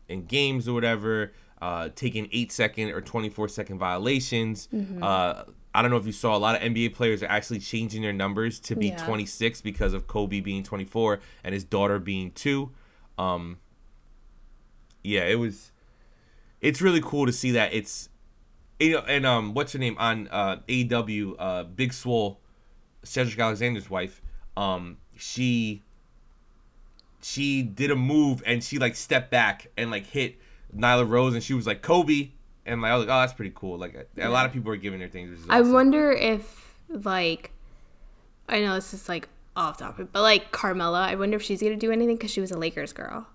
[0.09, 1.33] in games or whatever.
[1.61, 4.69] uh, taking eight second or 24 second violations.
[4.73, 5.03] Mm-hmm.
[5.03, 5.43] Uh,
[5.75, 8.13] I don't know if you saw a lot of NBA players are actually changing their
[8.13, 9.05] numbers to be Yeah.
[9.05, 12.71] 26 because of Kobe being 24 and his daughter being two.
[13.19, 13.59] Um,
[15.03, 15.73] yeah, it was.
[16.61, 18.09] It's really cool to see that it's,
[18.81, 22.41] and um, what's her name on uh AEW, uh, Big Swole,
[23.03, 24.23] Cedric Alexander's wife.
[24.57, 25.83] Um, she.
[27.21, 30.37] She did a move and she like stepped back and like hit
[30.75, 32.31] Nyla Rose and she was like Kobe
[32.65, 34.71] and like I was like oh that's pretty cool like a, a lot of people
[34.71, 35.45] are giving her things.
[35.49, 35.73] I awesome.
[35.73, 37.51] wonder if like
[38.49, 41.77] I know this is like off topic, but like Carmella, I wonder if she's gonna
[41.77, 43.27] do anything because she was a Lakers girl.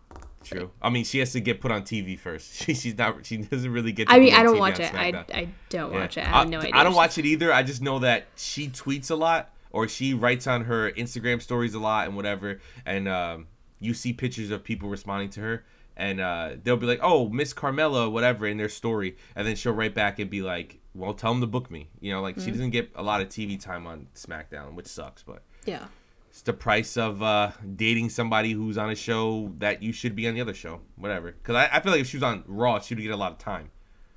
[0.43, 0.71] True.
[0.81, 2.53] I mean, she has to get put on TV first.
[2.63, 3.25] She, she's not.
[3.25, 4.07] She doesn't really get.
[4.07, 4.93] To I mean, I don't TV watch it.
[4.93, 5.99] I, I don't Yeah.
[5.99, 6.21] watch it.
[6.25, 6.71] I have no idea.
[6.73, 7.51] I don't watch it either.
[7.53, 11.73] I just know that she tweets a lot, or she writes on her Instagram stories
[11.73, 12.59] a lot, and whatever.
[12.85, 13.47] And um,
[13.79, 15.65] you see pictures of people responding to her,
[15.97, 19.73] and uh, they'll be like, "Oh, Miss Carmella, whatever," in their story, and then she'll
[19.73, 22.45] write back and be like, "Well, tell them to book me." You know, like Mm-hmm.
[22.45, 25.41] she doesn't get a lot of TV time on SmackDown, which sucks, but.
[25.65, 25.85] Yeah.
[26.33, 30.27] It's the price of uh, dating somebody who's on a show that you should be
[30.27, 31.31] on the other show, whatever.
[31.31, 33.31] Because I, I feel like if she was on Raw, she would get a lot
[33.33, 33.69] of time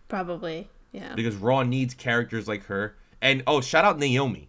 [0.08, 0.70] Probably.
[0.92, 1.14] Yeah.
[1.14, 2.96] because Raw needs characters like her.
[3.20, 4.48] And oh, shout out Naomi.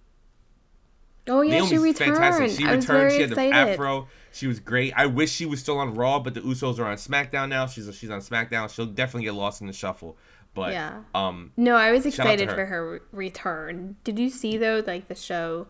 [1.28, 2.16] Oh yeah, Naomi's she returned.
[2.16, 2.58] fantastic.
[2.58, 3.12] She I returned.
[3.12, 3.54] She had excited.
[3.54, 4.08] the afro.
[4.32, 4.94] She was great.
[4.96, 7.66] I wish she was still on Raw, but the Usos are on SmackDown now.
[7.68, 8.74] She's she's on SmackDown.
[8.74, 10.18] She'll definitely get lost in the shuffle.
[10.54, 11.02] But Yeah.
[11.14, 12.56] um, No, I was Shout out to excited her.
[12.56, 13.98] for her return.
[14.06, 15.68] Did you see though, like the show?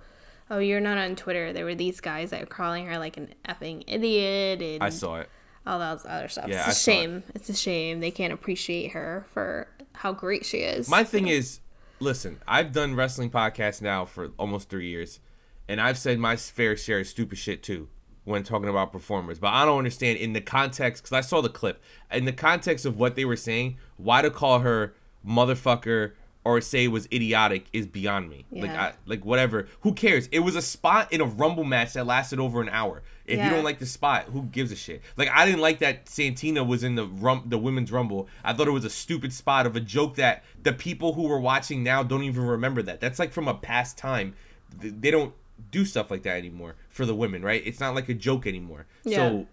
[0.49, 1.51] Oh, you're not on Twitter.
[1.53, 5.17] There were these guys that were calling her like an effing idiot and I saw
[5.17, 5.29] it.
[5.65, 6.47] all that other stuff.
[6.47, 6.93] Yeah, I it's a saw it.
[6.95, 7.23] shame.
[7.36, 10.88] It's a shame they can't appreciate her for how great she is.
[10.88, 11.60] My thing is,
[11.99, 15.19] listen, I've done wrestling podcasts now for almost three years,
[15.67, 17.89] and I've said my fair share of stupid shit too
[18.23, 19.39] when talking about performers.
[19.39, 21.81] But I don't understand in the context because I saw the clip.
[22.12, 24.93] In the context of what they were saying, why to call her
[25.25, 26.12] motherfucker
[26.47, 28.45] or say it was idiotic is beyond me.
[28.51, 29.67] Like, I, like whatever.
[29.81, 30.27] Who cares?
[30.31, 33.03] It was a spot in a Rumble match that lasted over an hour.
[33.25, 35.01] If you don't like the spot, who gives a shit?
[35.17, 38.29] Like I didn't like that Santina was in the rum the women's rumble.
[38.41, 41.39] I thought it was a stupid spot of a joke that the people who were
[41.39, 43.01] watching now don't even remember that.
[43.01, 44.33] That's like from a past time.
[44.79, 45.33] They don't
[45.71, 47.62] do stuff like that anymore for the women, right?
[47.65, 48.86] It's not like a joke anymore.
[49.03, 49.17] Yeah.
[49.17, 49.47] So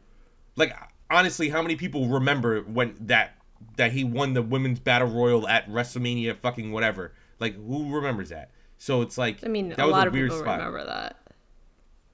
[0.54, 0.72] like
[1.10, 3.36] honestly, how many people remember when that
[3.76, 7.12] that he won the women's battle royal at WrestleMania fucking whatever?
[7.40, 8.50] Like who remembers that?
[8.78, 10.58] So it's like I mean, that a was lot a of weird people spot.
[10.58, 11.16] remember that.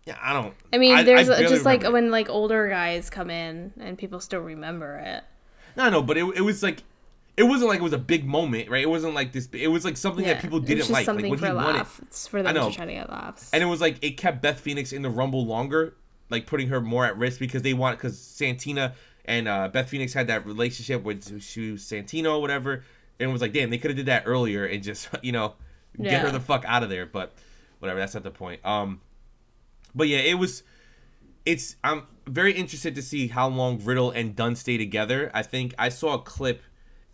[0.06, 0.54] Yeah, I don't.
[0.72, 4.40] I mean, there's barely just like when like older guys come in and people still
[4.40, 5.24] remember it.
[5.76, 6.82] No, no, but it, it was like
[7.36, 8.82] it wasn't like it was a big moment, right?
[8.82, 9.48] It wasn't like this.
[9.52, 10.90] It was like something Yeah, that people didn't like.
[10.90, 11.86] Like something when for he won it.
[12.02, 13.50] It's for them to try to get laughs.
[13.52, 15.94] and it was like it kept Beth Phoenix in the Rumble longer,
[16.28, 18.94] like putting her more at risk because they want because Santina
[19.30, 22.84] and uh, Beth Phoenix had that relationship with she Santino or whatever,
[23.18, 25.54] and was like damn they could have did that earlier and just you know
[25.96, 26.18] get Yeah.
[26.20, 27.32] her the fuck out of there, but
[27.78, 28.64] whatever that's not the point.
[28.64, 29.00] Um,
[29.94, 30.62] but yeah, it was.
[31.46, 35.30] It's I'm very interested to see how long Riddle and Dunn stay together.
[35.32, 36.62] I think I saw a clip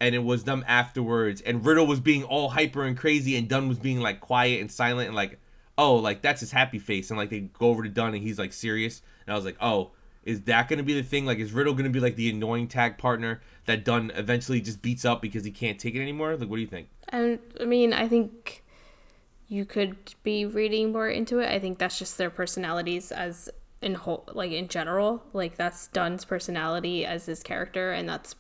[0.00, 3.66] and it was them afterwards and Riddle was being all hyper and crazy and Dunn
[3.68, 5.38] was being like quiet and silent and like
[5.79, 8.38] oh like that's his happy face and like they go over to Dunn and he's
[8.38, 9.92] like serious and I was like oh
[10.26, 12.28] is that going to be the thing like is Riddle going to be like the
[12.28, 16.36] annoying tag partner that Dunn eventually just beats up because he can't take it anymore
[16.36, 18.62] like what do you think And I mean, I think
[19.48, 21.48] you could be reading more into it.
[21.48, 23.48] I think that's just their personalities as
[23.80, 25.22] in whole, like in general.
[25.32, 28.34] Like that's Dunn's personality as his character, and that's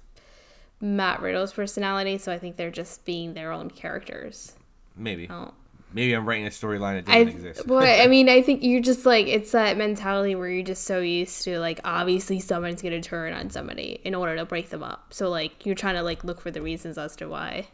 [0.80, 2.18] Matt Riddle's personality.
[2.18, 4.54] So I think they're just being their own characters.
[4.96, 5.52] maybe Oh.
[5.92, 9.06] Maybe I'm writing a storyline that doesn't exist well, I mean, I think you're just
[9.06, 13.32] like it's that mentality where you're just so used to like obviously someone's gonna turn
[13.32, 15.12] on somebody in order to break them up.
[15.12, 17.68] So like you're trying to like look for the reasons as to why.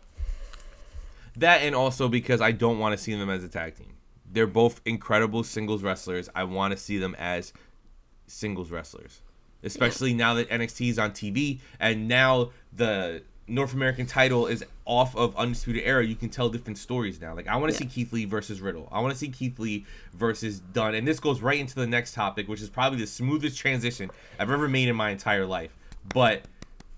[1.36, 3.94] That and also because I don't want to see them as a tag team.
[4.30, 6.28] They're both incredible singles wrestlers.
[6.34, 7.52] I want to see them as
[8.26, 9.20] singles wrestlers.
[9.62, 13.22] Especially now that NXT is on TV and now the
[13.52, 17.34] North American title is off of Undisputed Era, you can tell different stories now.
[17.34, 18.88] Like I want to see Keith Lee versus Riddle.
[18.90, 19.84] I want to see Keith Lee
[20.14, 20.94] versus Dunn.
[20.94, 24.50] And this goes right into the next topic, which is probably the smoothest transition I've
[24.50, 25.76] ever made in my entire life.
[26.14, 26.44] But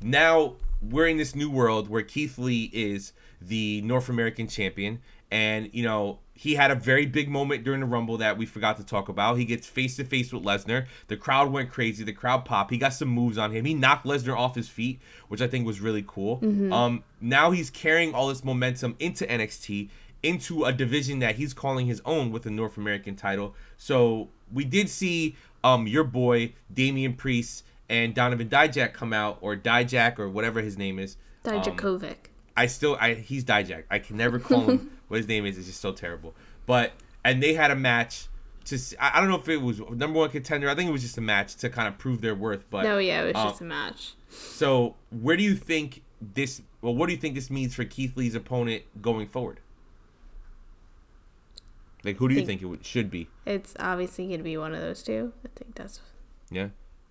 [0.01, 5.01] now we're in this new world where Keith Lee is the North American champion,
[5.33, 8.77] and you know he had a very big moment during the Rumble that we forgot
[8.79, 9.39] to talk about.
[9.39, 10.87] He gets face to face with Lesnar.
[11.07, 12.03] The crowd went crazy.
[12.03, 12.73] The crowd popped.
[12.73, 13.65] He got some moves on him.
[13.65, 16.41] He knocked Lesnar off his feet, which I think was really cool.
[16.73, 19.89] Um, now he's carrying all this momentum into NXT,
[20.25, 23.55] into a division that he's calling his own with the North American title.
[23.77, 29.57] So we did see um your boy Damian Priest and Donovan Dijak come out or
[29.57, 31.17] Dijak or whatever his name is.
[31.45, 32.17] um, Dijakovic.
[32.57, 33.85] I still I he's Dijak.
[33.91, 35.59] I can never call him what his name is.
[35.59, 36.35] It's just so terrible.
[36.67, 36.93] But
[37.25, 38.29] and they had a match
[38.67, 40.69] to I don't know if it was number one contender.
[40.69, 42.65] I think it was just a match to kind of prove their worth.
[42.71, 44.15] But no, yeah, it was um, just a match.
[44.29, 46.63] so where do you think this?
[46.81, 49.61] Well, what do you think this means for Keith Lee's opponent going forward?
[52.05, 53.29] Like, who do you Think- think it would, should be?
[53.47, 55.33] It's obviously going to be one of those two.
[55.45, 56.01] I think that's.
[56.51, 56.69] Yeah.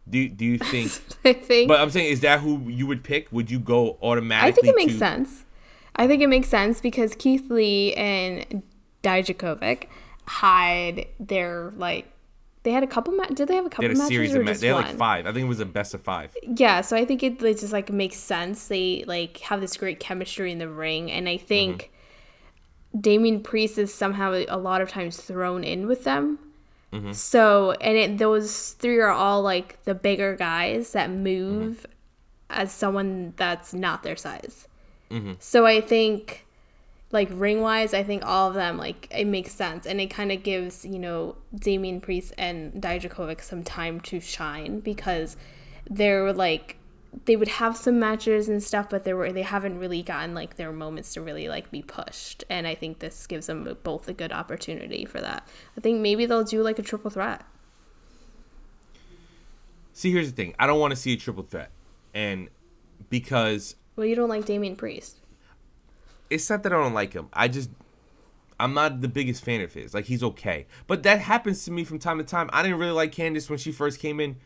[0.10, 0.92] Do Do you think?
[1.26, 1.68] I think.
[1.68, 3.32] but I'm saying, is that who you would pick?
[3.32, 4.50] Would you go automatically?
[4.50, 5.46] I think it makes to- sense.
[5.96, 8.64] I think it makes sense because Keith Lee and
[9.04, 9.86] Dijakovic
[10.28, 12.08] had their like
[12.64, 14.34] they had a couple ma- did they have a couple They had a matches series
[14.36, 14.56] or of matches.
[14.56, 14.84] just They had one?
[14.86, 15.26] like five.
[15.28, 16.36] I think it was a best of five.
[16.44, 18.68] Yeah, so I think it like, just like makes sense.
[18.68, 21.92] They like have this great chemistry in the ring, and I think
[22.94, 23.02] mm-hmm.
[23.02, 26.40] Damian Priest is somehow a lot of times thrown in with them.
[26.94, 27.12] Mm-hmm.
[27.14, 31.88] So, and it, those three are all like the bigger guys that move
[32.52, 34.68] as someone that's not their size.
[35.10, 35.34] Mm-hmm.
[35.40, 36.46] So I think,
[37.12, 40.32] like ring wise, I think all of them like it makes sense, and it kind
[40.32, 45.36] of gives you know Damian Priest and Dijakovic some time to shine because
[45.90, 46.78] they're like
[47.26, 50.56] they would have some matches and stuff, but they were they haven't really gotten like
[50.56, 54.14] their moments to really like be pushed, and I think this gives them both a
[54.14, 55.48] good opportunity for that.
[55.78, 57.44] I think maybe they'll do like a triple threat.
[59.94, 60.56] See, here's the thing.
[60.58, 61.72] I don't want to see a triple threat,
[62.14, 62.50] and
[63.10, 65.20] because Well, you don't like Damian Priest.
[66.30, 67.30] it's not that I don't like him.
[67.34, 67.70] I just
[68.60, 69.94] I'm not the biggest fan of his.
[69.94, 72.50] Like he's okay, but that happens to me from time to time.
[72.54, 74.38] I didn't really like Candice when she first came in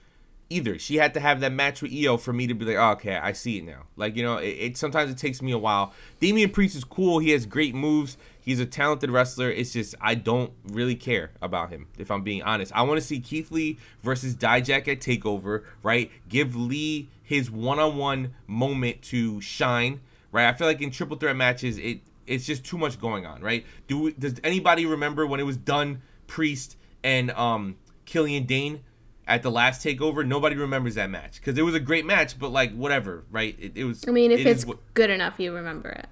[0.49, 0.79] either.
[0.79, 3.15] She had to have that match with Io for me to be like, oh, okay,
[3.15, 3.83] I see it now.
[3.95, 5.93] Like you know, it, it sometimes it takes me a while.
[6.19, 7.19] Damian Priest is cool.
[7.19, 8.17] He has great moves.
[8.39, 9.51] He's a talented wrestler.
[9.51, 12.71] It's just I don't really care about him if I'm being honest.
[12.73, 15.63] I want to see Keith Lee versus Dijak at Takeover.
[15.83, 19.99] Right, give Lee his one-on-one moment to shine.
[20.31, 23.41] Right, I feel like in triple threat matches, it it's just too much going on.
[23.41, 28.81] Right, do does anybody remember when it was done Priest and um Killian Dain?
[29.27, 30.25] At the last takeover.
[30.25, 33.55] Nobody remembers that match because it was a great match, but like whatever, right?
[33.59, 34.03] It, it was.
[34.07, 36.07] I mean, if it it's what- good enough, you remember it.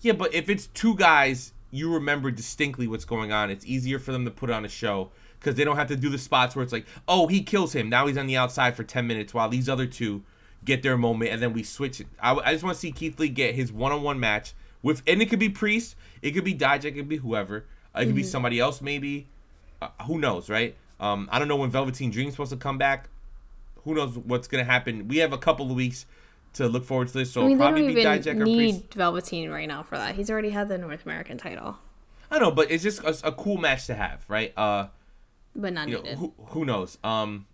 [0.00, 3.50] yeah, but if it's two guys, you remember distinctly what's going on.
[3.50, 6.08] It's easier for them to put on a show because they don't have to do
[6.08, 7.88] the spots where it's like, oh, he kills him.
[7.88, 10.22] Now he's on the outside for ten minutes while these other two
[10.64, 12.06] get their moment, and then we switch it.
[12.20, 15.26] I, I just want to see Keith Lee get his one-on-one match with, and it
[15.26, 18.58] could be Priest, it could be Dijak, it could be whoever, it could be somebody
[18.58, 19.26] else maybe.
[19.80, 20.74] Uh, who knows, right?
[21.00, 23.08] Um, I don't know when Velveteen Dream's supposed to come back.
[23.84, 25.08] Who knows what's gonna happen?
[25.08, 26.06] We have a couple of weeks
[26.54, 28.44] to look forward to this, so I mean, it'll they don't probably be even or
[28.44, 28.74] Priest.
[28.80, 30.14] need Velveteen right now for that.
[30.14, 31.76] He's already had the North American title,
[32.30, 34.52] I know, but it's just a, a cool match to have, right?
[34.56, 34.88] Uh,
[35.54, 36.98] but not you know, who, who knows?
[37.04, 37.46] Um,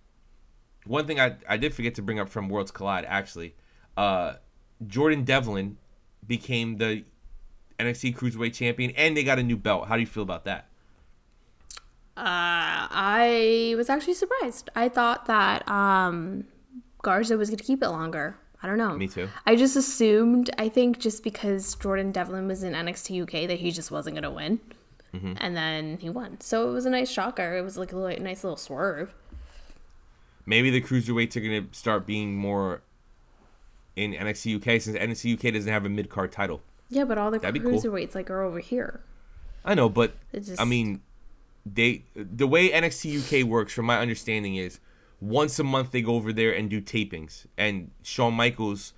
[0.86, 3.54] one thing I I did forget to bring up from Worlds Collide actually,
[3.96, 4.34] uh,
[4.86, 5.76] Jordan Devlin
[6.26, 7.04] became the
[7.78, 9.88] NXT Cruiserweight Champion, and they got a new belt.
[9.88, 10.66] How do you feel about that?
[12.16, 14.68] Uh, I was actually surprised.
[14.76, 16.44] I thought that um,
[17.02, 18.36] Garza was going to keep it longer.
[18.62, 18.96] I don't know.
[18.96, 19.28] Me too.
[19.46, 20.50] I just assumed.
[20.58, 24.22] I think just because Jordan Devlin was in NXT UK that he just wasn't going
[24.24, 24.60] to win,
[25.14, 25.34] Mm-hmm.
[25.38, 26.40] and then he won.
[26.40, 27.56] So it was a nice shocker.
[27.56, 29.12] It was like a little, nice little swerve.
[30.46, 32.80] Maybe the cruiserweights are gonna start being more
[33.94, 36.62] in NXT UK since NXT UK doesn't have a mid card title.
[36.88, 37.72] Yeah, but all the That'd be cool.
[37.78, 39.00] cruiserweights like are over here.
[39.64, 41.02] I know, but just- I mean,
[41.64, 44.80] they the way NXT UK works, from my understanding, is
[45.20, 47.46] once a month they go over there and do tapings.
[47.56, 48.92] And Shawn Michaels,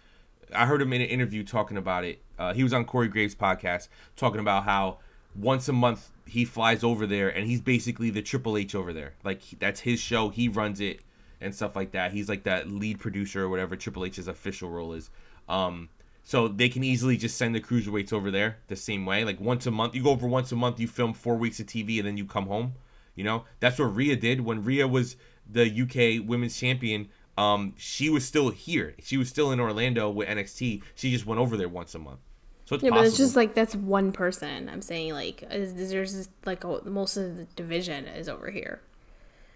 [0.55, 2.23] I heard him in an interview talking about it.
[2.39, 4.99] Uh, he was on Corey Graves' podcast talking about how
[5.37, 9.15] once a month he flies over there and he's basically the Triple H over there.
[9.23, 11.01] Like that's his show, he runs it
[11.41, 12.13] and stuff like that.
[12.13, 15.11] He's like that lead producer or whatever Triple H's official role is.
[15.49, 15.91] Um,
[16.25, 19.25] so they can easily just send the cruiserweights over there the same way.
[19.25, 21.67] Like once a month, you go over once a month, you film four weeks of
[21.67, 22.75] TV, and then you come home.
[23.15, 25.17] You know, that's what Rhea did when Rhea was
[25.49, 27.09] the UK Women's Champion.
[27.37, 28.95] Um, she was still here.
[29.03, 30.83] She was still in Orlando with NXT.
[30.95, 32.21] She just went over there once a month.
[32.65, 33.03] So it's Yeah, possible.
[33.03, 34.69] but it's just like that's one person.
[34.69, 38.81] I'm saying like is, there's like a, most of the division is over here.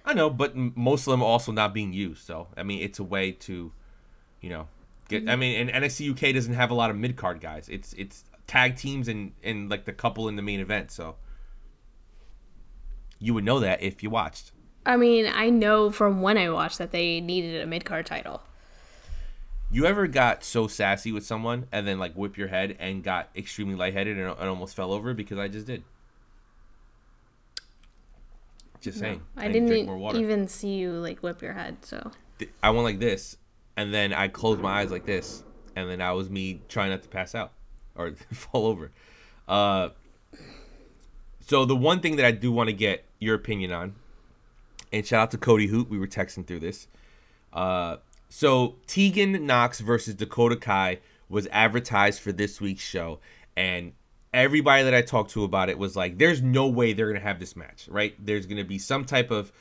[0.04, 2.24] I know, but most of them are also not being used.
[2.26, 3.72] So I mean, it's a way to,
[4.40, 4.68] you know,
[5.08, 5.22] get.
[5.22, 5.40] I mm-hmm.
[5.40, 7.68] mean, and NXT UK doesn't have a lot of mid card guys.
[7.68, 10.90] It's it's tag teams and and like the couple in the main event.
[10.90, 11.16] So
[13.18, 14.52] you would know that if you watched.
[14.86, 18.42] I mean, I know from when I watched that they needed a mid card title.
[19.70, 23.28] You ever got so sassy with someone and then like whip your head and got
[23.36, 25.84] extremely lightheaded and, and almost fell over because I just did.
[28.80, 29.20] Just saying.
[29.36, 30.18] I need to didn't drink more water.
[30.18, 31.84] even see you like whip your head.
[31.84, 32.10] So
[32.62, 33.36] I went like this,
[33.78, 35.44] and then I closed my eyes like this,
[35.76, 37.52] and then that was me trying not to pass out
[37.94, 38.90] or fall over.
[39.46, 39.90] Uh,
[41.46, 43.94] so the one thing that I do want to get your opinion on,
[44.92, 46.88] and shout out to Cody Hoot, we were texting through this.
[47.52, 53.20] Uh, so Tegan Knox versus Dakota Kai was advertised for this week's show,
[53.56, 53.92] and
[54.34, 57.38] everybody that I talked to about it was like, "There's no way they're gonna have
[57.38, 58.16] this match, right?
[58.18, 59.52] There's gonna be some type of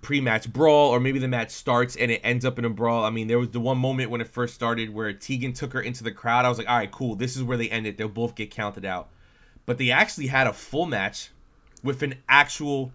[0.00, 3.04] pre-match brawl, or maybe the match starts and it ends up in a brawl.
[3.04, 5.80] I mean, there was the one moment when it first started where Tegan took her
[5.80, 6.44] into the crowd.
[6.44, 7.16] I was like, all right, cool.
[7.16, 7.98] This is where they end it.
[7.98, 9.10] They'll both get counted out.
[9.66, 11.30] But they actually had a full match
[11.82, 12.92] with an actual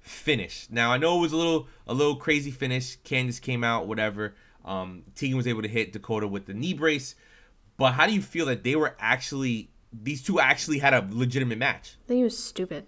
[0.00, 0.66] finish.
[0.70, 2.98] Now I know it was a little a little crazy finish.
[3.00, 4.34] Candice came out, whatever.
[4.64, 7.14] Um, Tegan was able to hit Dakota with the knee brace.
[7.76, 11.58] But how do you feel that they were actually these two actually had a legitimate
[11.58, 11.96] match?
[12.04, 12.86] I think it was stupid.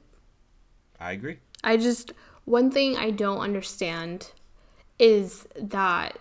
[1.01, 1.39] I agree.
[1.63, 2.13] I just
[2.45, 4.31] one thing I don't understand
[4.99, 6.19] is that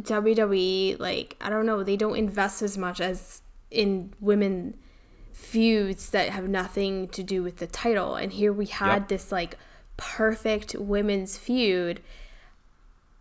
[0.00, 4.74] WWE like I don't know they don't invest as much as in women
[5.32, 8.14] feuds that have nothing to do with the title.
[8.16, 9.08] And here we had Yep.
[9.08, 9.56] this like
[9.96, 12.00] perfect women's feud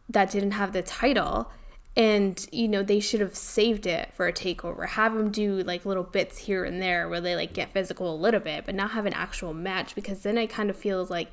[0.09, 1.51] that didn't have the title.
[1.95, 4.87] And you know they should have saved it for a takeover.
[4.89, 8.15] Have them do like little bits here and there where they like get physical a
[8.15, 11.29] little bit but not have an actual match because then it kind of feels like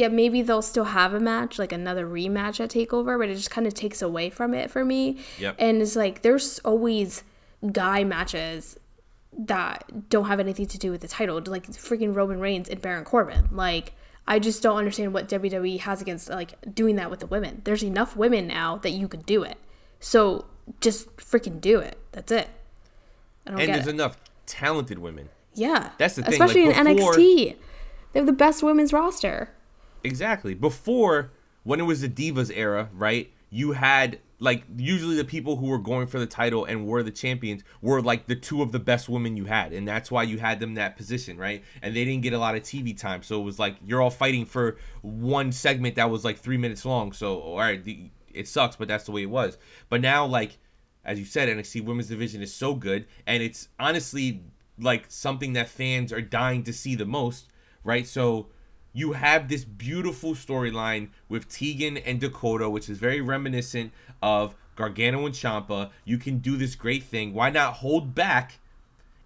[0.00, 3.50] yeah maybe they'll still have a match like another rematch at takeover but it just
[3.50, 5.56] kind of takes away from it for me Yep.
[5.58, 7.22] and it's like there's always
[7.72, 8.78] guy matches
[9.38, 13.04] that don't have anything to do with the title, like freaking Roman Reigns and Baron
[13.04, 13.48] Corbin.
[13.52, 13.92] Like,
[14.26, 17.62] I just don't understand what WWE has against like doing that with the women.
[17.64, 19.56] There's enough women now that you could do it,
[20.00, 20.46] so
[20.80, 21.96] just freaking do it.
[22.12, 22.48] That's it.
[23.46, 23.94] I don't And get there's it.
[23.94, 25.28] enough talented women.
[25.54, 27.56] yeah, That's the thing, Especially like, in before- NXT,
[28.12, 29.50] they have the best women's roster.
[30.04, 30.54] Exactly.
[30.54, 31.30] Before,
[31.62, 33.30] when it was the Divas era, right?
[33.50, 37.10] You had like usually the people who were going for the title and were the
[37.10, 40.38] champions were like the two of the best women you had, and that's why you
[40.38, 41.62] had them that position, right?
[41.82, 44.10] And they didn't get a lot of TV time, so it was like you're all
[44.10, 47.12] fighting for one segment that was like three minutes long.
[47.12, 47.82] So all right,
[48.32, 49.58] it sucks, but that's the way it was.
[49.90, 50.56] But now, like
[51.04, 54.42] as you said, NXT Women's Division is so good, and it's honestly
[54.78, 57.48] like something that fans are dying to see the most,
[57.84, 58.06] right?
[58.06, 58.48] So
[58.92, 65.26] you have this beautiful storyline with Tegan and Dakota, which is very reminiscent of Gargano
[65.26, 65.90] and Ciampa.
[66.04, 67.32] You can do this great thing.
[67.34, 68.58] Why not hold back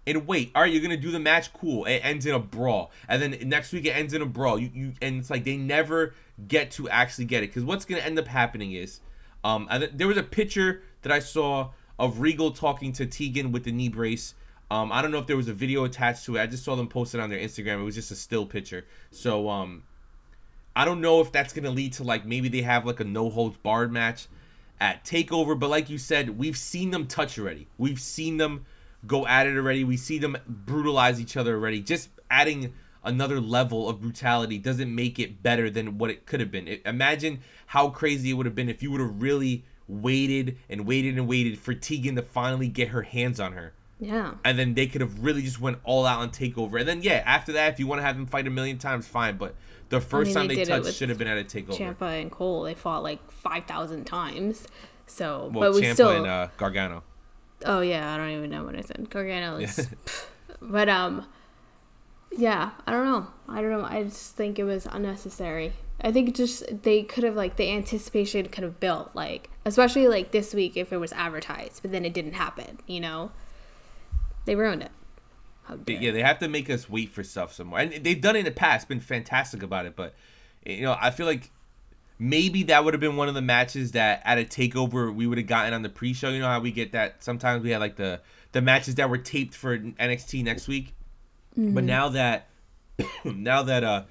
[0.05, 0.51] and wait?
[0.53, 1.51] All right, you're gonna do the match.
[1.53, 1.85] Cool.
[1.85, 4.59] It ends in a brawl, and then next week it ends in a brawl.
[4.59, 6.13] You, you and it's like they never
[6.47, 8.99] get to actually get it because what's gonna end up happening is,
[9.43, 13.71] um, there was a picture that I saw of Regal talking to Tegan with the
[13.71, 14.35] knee brace.
[14.71, 16.41] Um, I don't know if there was a video attached to it.
[16.41, 17.81] I just saw them post it on their Instagram.
[17.81, 18.85] It was just a still picture.
[19.11, 19.83] So um,
[20.75, 23.29] I don't know if that's gonna lead to like maybe they have like a no
[23.29, 24.27] holds barred match
[24.79, 25.57] at Takeover.
[25.57, 27.67] But like you said, we've seen them touch already.
[27.77, 28.65] We've seen them
[29.05, 29.83] go at it already.
[29.83, 31.81] We see them brutalize each other already.
[31.81, 32.73] Just adding
[33.03, 36.67] another level of brutality doesn't make it better than what it could have been.
[36.67, 40.87] It, imagine how crazy it would have been if you would have really waited and
[40.87, 44.33] waited and waited for Tegan to finally get her hands on her Yeah.
[44.43, 46.79] and then they could have really just went all out on takeover.
[46.79, 49.07] And then yeah, after that, if you want to have them fight a million times,
[49.07, 49.37] fine.
[49.37, 49.55] But
[49.89, 51.77] the first mean, time they they, touched should have been at a takeover.
[51.77, 54.67] Ciampa and Cole, they fought like five thousand times.
[55.07, 56.09] So, well, but we Ciampa still.
[56.09, 57.03] and uh, Gargano.
[57.65, 59.09] Oh yeah, I don't even know what I said.
[59.09, 59.87] Gargano is,
[60.61, 61.25] but um,
[62.37, 63.27] yeah, I don't know.
[63.47, 63.85] I don't know.
[63.85, 65.73] I just think it was unnecessary.
[66.01, 70.31] I think just they could have like the anticipation could have built like, especially like
[70.31, 72.79] this week if it was advertised, but then it didn't happen.
[72.87, 73.31] You know,
[74.45, 74.91] they ruined it.
[75.87, 78.45] Yeah, they have to make us wait for stuff somewhere, and they've done it in
[78.45, 78.87] the past.
[78.87, 80.13] Been fantastic about it, but
[80.65, 81.49] you know, I feel like
[82.19, 85.37] maybe that would have been one of the matches that at a takeover we would
[85.37, 86.29] have gotten on the pre-show.
[86.29, 89.17] You know how we get that sometimes we had like the the matches that were
[89.17, 90.93] taped for NXT next week,
[91.57, 92.47] but now that
[93.23, 94.03] now that uh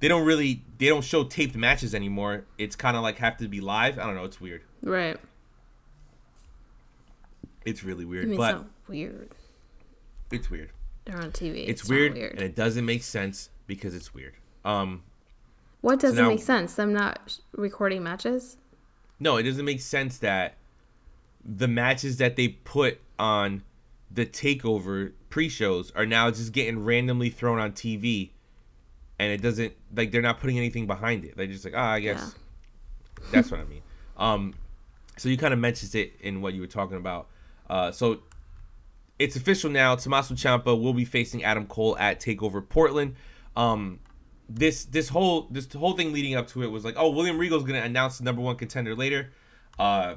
[0.00, 2.44] they don't really they don't show taped matches anymore.
[2.58, 3.98] It's kind of like have to be live.
[3.98, 4.24] I don't know.
[4.24, 4.62] It's weird.
[4.82, 5.16] Right.
[7.64, 9.30] It's really weird, I mean, but weird.
[10.30, 10.70] It's weird.
[11.04, 11.68] They're on TV.
[11.68, 12.32] It's, not weird, weird.
[12.32, 14.34] and it doesn't make sense because it's weird.
[14.64, 15.02] Um,
[15.80, 16.74] what doesn't now- make sense?
[16.74, 18.56] Them not recording matches.
[19.20, 20.54] no, it doesn't make sense that
[21.44, 23.62] the matches that they put on
[24.10, 28.30] the takeover pre-shows are now just getting randomly thrown on TV,
[29.18, 31.36] and it doesn't like they're not putting anything behind it.
[31.36, 32.34] They're just like, ah, I guess
[33.32, 33.82] that's what I mean.
[34.16, 34.54] Um,
[35.16, 37.28] so you kind of mentioned it in what you were talking about.
[37.68, 38.20] Uh, so
[39.18, 39.96] it's official now.
[39.96, 43.16] Tommaso Ciampa will be facing Adam Cole at Takeover Portland.
[43.56, 44.00] Um,
[44.48, 47.64] this this whole this whole thing leading up to it was like, oh, William Regal's
[47.64, 49.30] gonna announce the number one contender later.
[49.78, 50.16] Uh,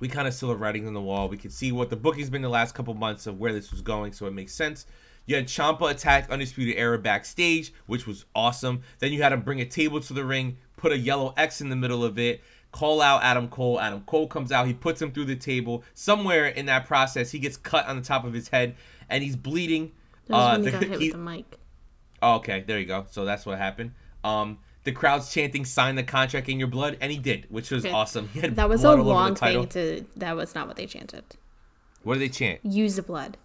[0.00, 1.28] we kind of still have writing on the wall.
[1.28, 3.82] We could see what the booking's been the last couple months of where this was
[3.82, 4.86] going, so it makes sense.
[5.26, 8.82] You had Ciampa attack Undisputed Era backstage, which was awesome.
[8.98, 11.68] Then you had him bring a table to the ring, put a yellow X in
[11.68, 12.42] the middle of it,
[12.72, 13.80] call out Adam Cole.
[13.80, 15.84] Adam Cole comes out, he puts him through the table.
[15.94, 18.76] Somewhere in that process, he gets cut on the top of his head
[19.08, 19.92] and he's bleeding.
[20.28, 21.44] Uh, when he got the- hit he- with the mic.
[22.22, 23.06] Oh, okay, there you go.
[23.10, 23.92] So that's what happened.
[24.22, 27.84] Um, the crowd's chanting "Sign the contract in your blood," and he did, which was
[27.84, 27.92] Okay.
[27.94, 28.28] awesome.
[28.34, 30.04] That was a long thing to.
[30.16, 31.24] That was not what they chanted.
[32.02, 32.60] What do they chant?
[32.62, 33.36] Use the blood.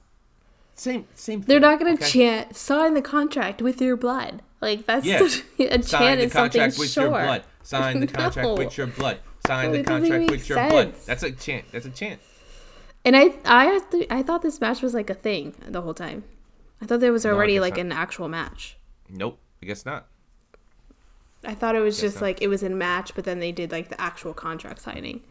[0.76, 1.42] Same, same.
[1.42, 2.06] They're not gonna okay?
[2.06, 5.24] chant "Sign the contract with your blood." Like that's Yeah.
[5.60, 7.06] a Sign chant is something with short.
[7.12, 7.44] your blood.
[7.66, 8.53] Sign the contract No.
[8.53, 9.20] with your blood.
[9.47, 10.93] Sign No, the contract with your blood.
[11.07, 11.66] That's a chant.
[11.72, 12.22] That's a chant.
[13.03, 16.24] And I, I, I thought this match was like a thing the whole time.
[16.82, 17.82] I thought there was already guess like not.
[17.82, 18.78] an actual match.
[19.09, 20.05] Nope, I guess not.
[21.43, 22.22] I thought it was just not.
[22.24, 25.22] like it was a match, but then they did like the actual contract signing.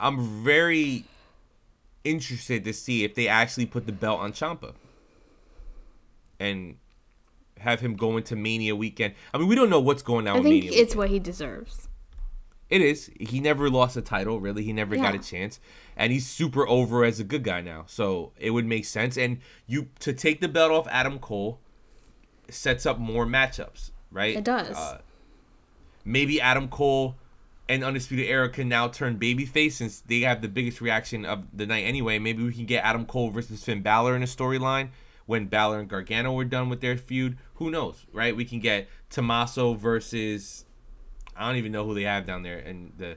[0.00, 1.04] I'm very
[2.04, 4.74] interested to see if they actually put the belt on Ciampa
[6.38, 6.76] and
[7.58, 9.14] have him go into Mania weekend.
[9.32, 10.80] I mean, we don't know what's going on I think Mania.
[10.80, 11.88] it's what he deserves.
[12.68, 13.10] It is.
[13.20, 14.64] He never lost a title, really.
[14.64, 15.60] He never got a chance.
[15.96, 17.84] And he's super over as a good guy now.
[17.86, 19.16] So it would make sense.
[19.16, 21.60] And you to take the belt off Adam Cole
[22.50, 24.36] sets up more matchups, right?
[24.36, 24.76] It does.
[24.76, 24.98] Uh,
[26.04, 27.14] maybe Adam Cole
[27.68, 31.66] and Undisputed Era can now turn babyface since they have the biggest reaction of the
[31.66, 32.18] night anyway.
[32.18, 34.88] Maybe we can get Adam Cole versus Finn Balor in a storyline
[35.26, 37.36] when Balor and Gargano were done with their feud.
[37.56, 38.34] Who knows, right?
[38.34, 40.64] We can get Tommaso versus
[41.36, 43.16] I don't even know who they have down there, and the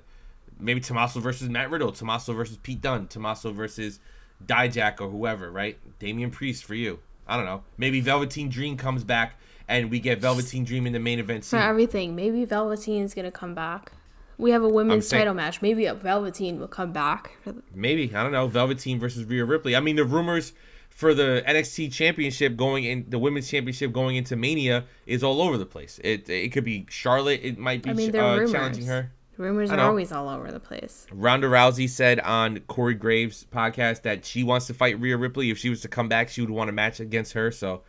[0.60, 4.00] maybe Tommaso versus Matt Riddle, Tommaso versus Pete Dunne, Tommaso versus
[4.46, 5.78] Dijak or whoever, right?
[6.00, 7.00] Damian Priest for you.
[7.28, 7.64] I don't know.
[7.78, 11.58] Maybe Velveteen Dream comes back and we get Velveteen Dream in the main event For
[11.58, 13.92] everything, maybe Velveteen is gonna come back.
[14.38, 15.62] We have a women's saying- title match.
[15.62, 17.38] Maybe a Velveteen will come back.
[17.46, 18.48] The, Maybe I don't know.
[18.48, 19.76] Velveteen versus Rhea Ripley.
[19.76, 20.54] I mean, the rumors
[21.00, 25.58] for the NXT Championship going in, the Women's Championship going into Mania is all over
[25.58, 25.98] the place.
[26.04, 27.40] It it could be Charlotte.
[27.42, 29.10] It might be I mean, uh, challenging her.
[29.38, 31.08] Rumors are always all over the place.
[31.14, 35.50] Ronda Rousey said on Corey Graves' podcast that she wants to fight Rhea Ripley.
[35.50, 37.50] If she was to come back, she would want a match against her.
[37.50, 37.84] So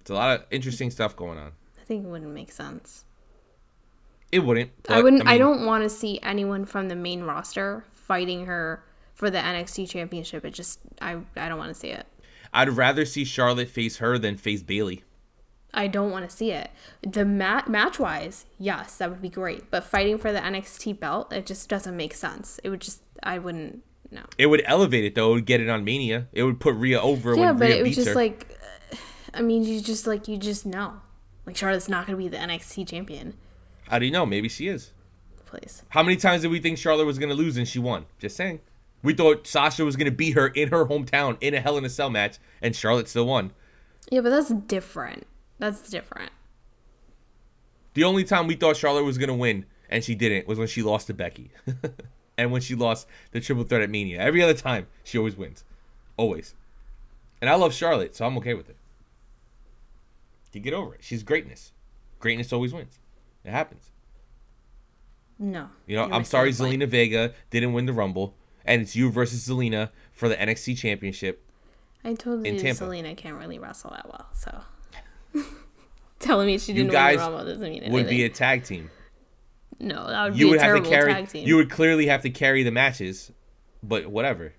[0.00, 1.50] it's a lot of interesting stuff going on.
[1.82, 3.04] I think it wouldn't make sense.
[4.30, 4.70] It wouldn't.
[4.88, 5.26] I wouldn't.
[5.26, 9.38] I, mean, don't want to see anyone from the main roster fighting her for the
[9.38, 10.44] NXT championship.
[10.44, 10.80] It just.
[11.00, 11.18] I.
[11.36, 12.06] I don't want to see it.
[12.52, 15.02] I'd rather see Charlotte face her than face Bayley.
[15.72, 16.70] I don't want to see it.
[17.02, 19.72] The mat match wise, yes, that would be great.
[19.72, 22.60] But fighting for the NXT belt, it just doesn't make sense.
[22.62, 23.02] It would just.
[23.22, 23.82] I wouldn't.
[24.10, 24.22] No.
[24.38, 25.30] It would elevate it though.
[25.32, 26.28] It would get it on Mania.
[26.32, 28.14] It would put Rhea over Yeah, when but Rhea it was just her.
[28.14, 28.56] like.
[29.32, 30.92] I mean, you just like you just know,
[31.46, 33.34] like Charlotte's not gonna be the NXT champion.
[33.88, 34.24] How do you know?
[34.24, 34.92] Maybe she is.
[35.46, 35.82] Please.
[35.88, 38.06] How many times did we think Charlotte was going to lose and she won?
[38.18, 38.60] Just saying.
[39.04, 41.84] We thought Sasha was going to beat her in her hometown in a Hell in
[41.84, 43.52] a Cell match, and Charlotte still won.
[44.10, 45.26] Yeah, but that's different.
[45.60, 46.32] That's different.
[47.92, 50.66] The only time we thought Charlotte was going to win and she didn't was when
[50.66, 51.50] she lost to Becky.
[52.38, 54.18] and when she lost the triple threat at Mania.
[54.18, 55.64] Every other time, she always wins.
[56.16, 56.54] Always.
[57.40, 58.76] And I love Charlotte, so I'm okay with it.
[60.52, 61.00] You get over it.
[61.02, 61.72] She's greatness.
[62.20, 63.00] Greatness always wins.
[63.44, 63.90] It happens.
[65.38, 65.68] No.
[65.86, 66.50] You know, I'm sorry.
[66.50, 68.34] Zelina Vega didn't win the Rumble,
[68.64, 71.40] and it's you versus Zelina for the NXT Championship.
[72.04, 72.52] I told you.
[72.54, 74.60] Zelina can't really wrestle that well, so
[76.18, 77.92] telling me she You didn't guys win the Rumble doesn't mean anything.
[77.92, 78.90] Would be a tag team.
[79.78, 81.12] no, that would You be would a have terrible to carry.
[81.12, 81.46] tag team.
[81.46, 83.32] You would clearly have to carry the matches,
[83.82, 84.52] but whatever.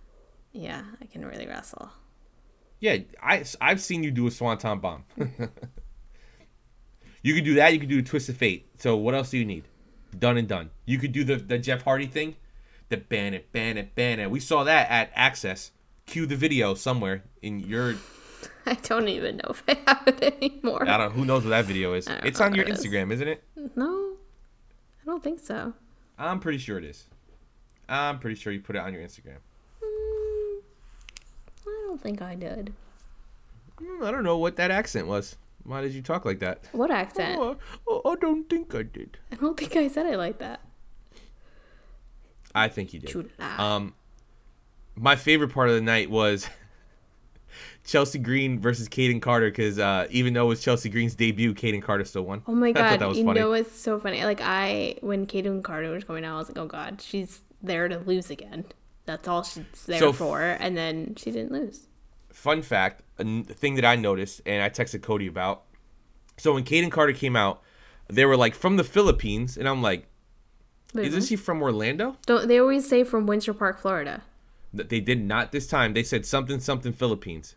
[0.54, 1.90] Yeah, I can really wrestle.
[2.80, 5.04] Yeah, I I've seen you do a swanton bomb.
[7.24, 7.74] you could do that.
[7.74, 8.68] You could do a twist of fate.
[8.78, 9.66] So what else do you need?
[10.18, 10.70] Done and done.
[10.86, 12.36] You could do the the Jeff Hardy thing,
[12.90, 14.30] the ban it, ban it, ban it.
[14.30, 15.72] We saw that at Access.
[16.06, 17.96] Cue the video somewhere in your.
[18.68, 20.88] I don't even know if I have it anymore.
[20.88, 21.12] I don't.
[21.14, 22.08] Who knows what that video is?
[22.24, 22.66] It's on your.
[22.66, 23.44] Instagram, isn't it?
[23.76, 24.14] No,
[25.02, 25.74] I don't think so.
[26.20, 27.04] I'm pretty sure it is.
[27.90, 29.38] I'm pretty sure you put it on your Instagram.
[29.84, 30.60] Mm,
[31.68, 32.74] I don't think I did.
[33.80, 35.36] Hmm, I don't know what that accent was.
[35.64, 36.60] Why did you talk like that?
[36.72, 37.40] What accent?
[37.88, 39.18] Oh, I- I don't think I did.
[39.32, 40.62] I don't think I said it like that.
[42.56, 43.30] I think you did.
[43.40, 43.94] Um,
[44.96, 46.48] my favorite part of the night was
[47.86, 51.82] Chelsea Green versus Kayden Carter because uh, even though it was Chelsea Green's debut, Kayden
[51.82, 52.42] Carter still won.
[52.48, 53.00] Oh my I thought god!
[53.02, 53.40] that was you funny.
[53.40, 54.24] know what's so funny?
[54.24, 57.88] Like I, when Kayden Carter was coming out, I was like, "Oh god, she's there
[57.88, 58.66] to lose again."
[59.06, 61.88] That's all she's there So- for, and then she didn't lose.
[62.32, 65.64] Fun fact: a n- thing that I noticed and I texted Cody about.
[66.38, 67.62] So when Kayden Carter came out,
[68.08, 70.08] they were like from the Philippines, and I'm like,
[71.04, 72.18] Isn't she from Orlando?
[72.26, 74.24] Don't they always say from Winter Park, Florida?
[74.74, 75.94] They did not this time.
[75.94, 77.56] They said something something Philippines.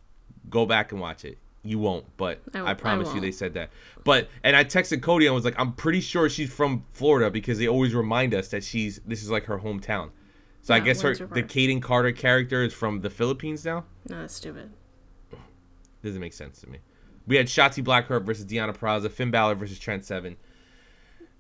[0.49, 1.39] Go back and watch it.
[1.65, 3.71] You won't, but I I, won't- I promise you they said that.
[4.05, 7.59] But and I texted Cody and was like, I'm pretty sure she's from Florida because
[7.59, 10.11] they always remind us that she's this is like her hometown.
[10.63, 11.49] So I Yeah, guess her Windsor the Park.
[11.49, 13.85] Kayden Carter character is from the Philippines now.
[14.09, 14.71] No, that's stupid.
[16.03, 16.79] Doesn't make sense to me.
[17.27, 20.37] We had Shotzi Blackheart versus Deonna Purrazzo, Finn Balor versus Trent Seven.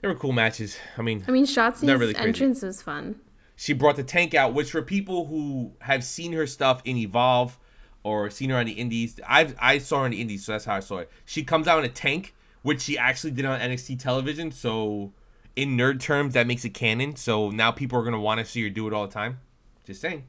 [0.00, 0.78] They were cool matches.
[0.96, 3.16] I mean, I mean, Shotzi's really entrance was fun.
[3.56, 7.58] she brought the tank out, which for people who have seen her stuff in Evolve
[8.04, 10.64] or seen her on the Indies, I I saw her on the Indies, so that's
[10.64, 11.10] how I saw it.
[11.24, 14.52] She comes out in a tank, which she actually did on NXT television.
[14.52, 15.12] So
[15.56, 17.16] in nerd terms, that makes it canon.
[17.16, 19.40] So now people are gonna want to see her do it all the time.
[19.84, 20.24] Just saying.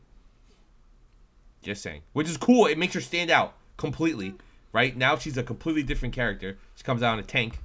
[1.62, 2.02] Just saying.
[2.14, 2.66] Which is cool.
[2.66, 4.34] It makes her stand out completely.
[4.72, 6.58] Right now, she's a completely different character.
[6.76, 7.60] She comes out in a tank.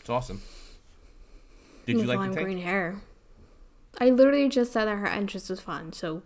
[0.00, 0.42] It's awesome.
[1.86, 2.38] Did you like tank?
[2.38, 2.96] green hair.
[4.00, 5.92] I literally just said that her entrance was fun.
[5.92, 6.22] So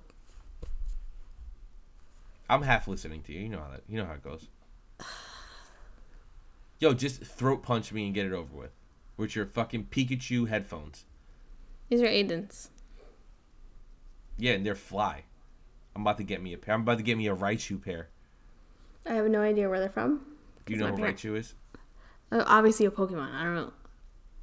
[2.49, 3.41] I'm half listening to you.
[3.41, 3.83] You know how that.
[3.89, 4.49] You know how it goes.
[6.79, 8.71] Yo, just throat punch me and get it over with,
[9.17, 11.05] with your fucking Pikachu headphones.
[11.89, 12.71] these are Aiden's.
[14.39, 15.25] Yeah, and they're fly.
[15.97, 16.75] I'm about to get me a pair.
[16.75, 18.09] I'm about to get me a Raichu pair.
[19.05, 20.25] I have no idea where they're from.
[20.65, 21.13] Do you know who pair.
[21.13, 21.55] Raichu is?
[22.31, 23.35] Uh, obviously a Pokemon.
[23.35, 23.73] I don't know.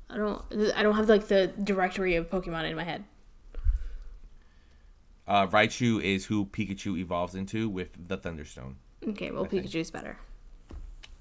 [0.10, 0.41] I don't.
[0.76, 3.03] I don't have like the directory of Pokemon in my head.
[5.28, 8.76] Uh, Raichu is who Pikachu evolves into with the Thunderstone.
[9.08, 9.66] Okay, well think.
[9.66, 10.18] Pikachu's better.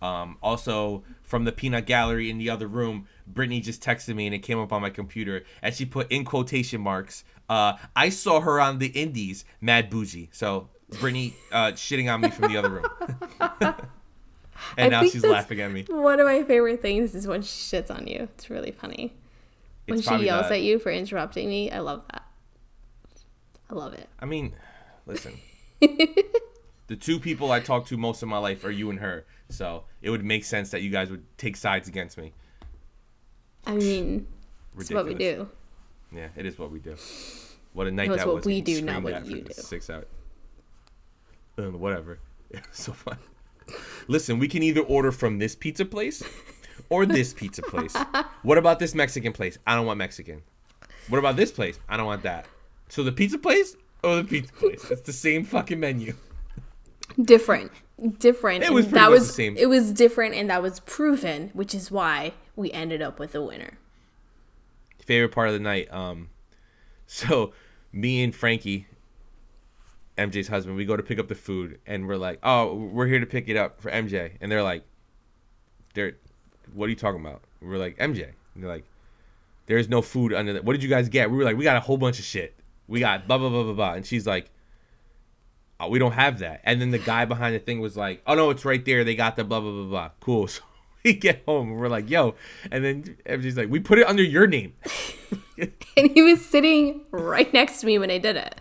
[0.02, 4.34] Um, also, from the peanut gallery in the other room, Brittany just texted me and
[4.34, 5.44] it came up on my computer.
[5.62, 10.28] And she put in quotation marks, uh, I saw her on the indies, mad bougie.
[10.32, 10.68] So,
[11.00, 12.86] Brittany uh, shitting on me from the other room.
[14.76, 15.84] and I now think she's laughing at me.
[15.88, 18.28] One of my favorite things is when she shits on you.
[18.34, 19.14] It's really funny.
[19.86, 22.24] When It's she yells at you for interrupting me, I love that.
[23.70, 24.08] I love it.
[24.20, 24.54] I mean,
[25.06, 25.38] listen.
[25.80, 29.26] the two people I talk to most of my life are you and her.
[29.50, 32.32] So, it would make sense that you guys would take sides against me.
[33.66, 34.26] I mean,
[34.78, 35.48] it's what we do.
[36.12, 36.96] Yeah, it is what we do.
[37.72, 38.46] What a night No, that what was.
[38.46, 39.52] we do, not what you do.
[39.52, 40.06] Six out.
[41.58, 42.18] Uh, whatever.
[42.72, 43.18] so fun.
[44.08, 46.22] Listen, we can either order from this pizza place
[46.90, 47.96] or this pizza place.
[48.42, 49.58] What about this Mexican place?
[49.66, 50.42] I don't want Mexican.
[51.08, 51.78] What about this place?
[51.88, 52.46] I don't want that.
[52.88, 54.90] So the pizza place or the pizza place?
[54.90, 56.14] It's the same fucking menu.
[57.20, 57.70] Different,
[58.18, 58.64] different.
[58.64, 59.56] It was that was the same.
[59.56, 63.42] It was different, and that was proven, which is why we ended up with a
[63.42, 63.78] winner.
[65.04, 65.92] favorite part of the night.
[65.92, 66.30] Um,
[67.06, 67.52] so
[67.92, 68.86] me and Frankie,
[70.16, 73.20] MJ's husband, we go to pick up the food, and we're like, "Oh, we're here
[73.20, 74.84] to pick it up for MJ," and they're like,
[75.94, 76.12] "They're,
[76.72, 78.84] what are you talking about?" We're like, "MJ," and they're like,
[79.66, 80.64] "There's no food under that.
[80.64, 82.54] What did you guys get?" We were like, "We got a whole bunch of shit.
[82.86, 84.50] We got blah blah blah blah blah," and she's like.
[85.80, 86.60] Oh, we don't have that.
[86.62, 89.02] And then the guy behind the thing was like, "Oh no, it's right there.
[89.02, 90.48] They got the blah blah blah blah." Cool.
[91.04, 92.36] So we get home and we're like, "Yo,"
[92.70, 94.72] and then MJ's like, "We put it under your name."
[95.96, 98.60] And he was sitting right next to me when I did it.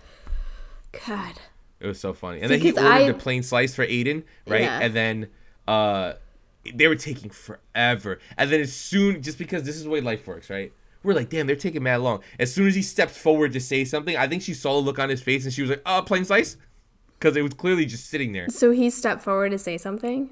[1.08, 1.34] God.
[1.80, 2.42] It was so funny.
[2.42, 4.62] And then he ordered I- the plain slice for Aiden, right?
[4.62, 4.80] Yeah.
[4.80, 5.28] And then
[5.68, 6.14] uh
[6.74, 8.20] they were taking forever.
[8.38, 10.72] And then as soon just because this is the way life works, right?
[11.04, 12.22] We're like, damn, they're taking mad long.
[12.40, 15.00] As soon as he stepped forward to say something, I think she saw the look
[15.00, 16.56] on his face and she was like, uh, plain slice?
[17.20, 18.48] Because it was clearly just sitting there.
[18.50, 20.30] So he stepped forward to say something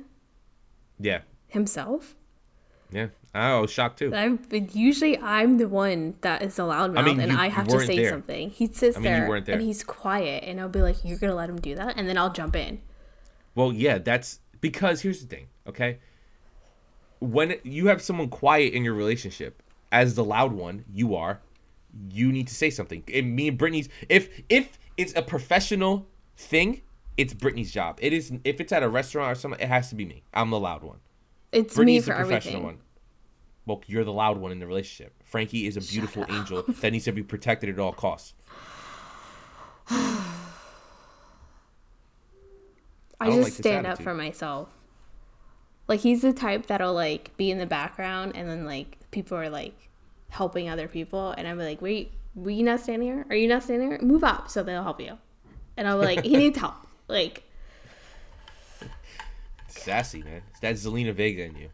[1.00, 1.22] Yeah.
[1.50, 2.16] himself.
[2.90, 3.08] Yeah.
[3.34, 4.14] I was shocked too.
[4.14, 4.40] I'm
[4.74, 7.80] usually I'm the one that is the loudmouth, I mean, and you- I have to
[7.80, 8.10] say there.
[8.10, 8.50] something.
[8.50, 9.56] He sits I mean, there, there.
[9.56, 12.18] and he's quiet, and I'll be like, "You're gonna let him do that," and then
[12.18, 12.82] I'll jump in.
[13.56, 16.00] Well, yeah, that's because here's the thing, okay?
[17.20, 19.62] When you have someone quiet in your relationship,
[19.92, 21.40] as the loud one, you are,
[22.10, 23.04] you need to say something.
[23.14, 26.82] And me and Brittany's if if it's a professional thing,
[27.18, 28.00] it's Brittany's job.
[28.02, 30.24] It is if it's at a restaurant or something, it has to be me.
[30.34, 30.98] I'm the loud one.
[31.52, 32.64] It's Brittany's me the for professional everything.
[32.64, 32.78] one.
[33.66, 35.14] Well, you're the loud one in the relationship.
[35.24, 38.34] Frankie is a beautiful angel that needs to be protected at all costs.
[39.90, 40.34] I,
[43.28, 44.70] don't just like stand up for myself.
[45.88, 49.50] Like he's the type that'll like be in the background, and then like people are
[49.50, 49.90] like
[50.30, 53.26] helping other people, and I'm like, "Wait, were you not standing here?
[53.30, 54.00] Are you not standing here?
[54.02, 55.18] Move up so they'll help you."
[55.78, 56.76] And I'm like, "He needs help."
[57.08, 57.44] Like,
[59.68, 60.42] sassy, man.
[60.50, 61.70] It's that Zelina Vega in you.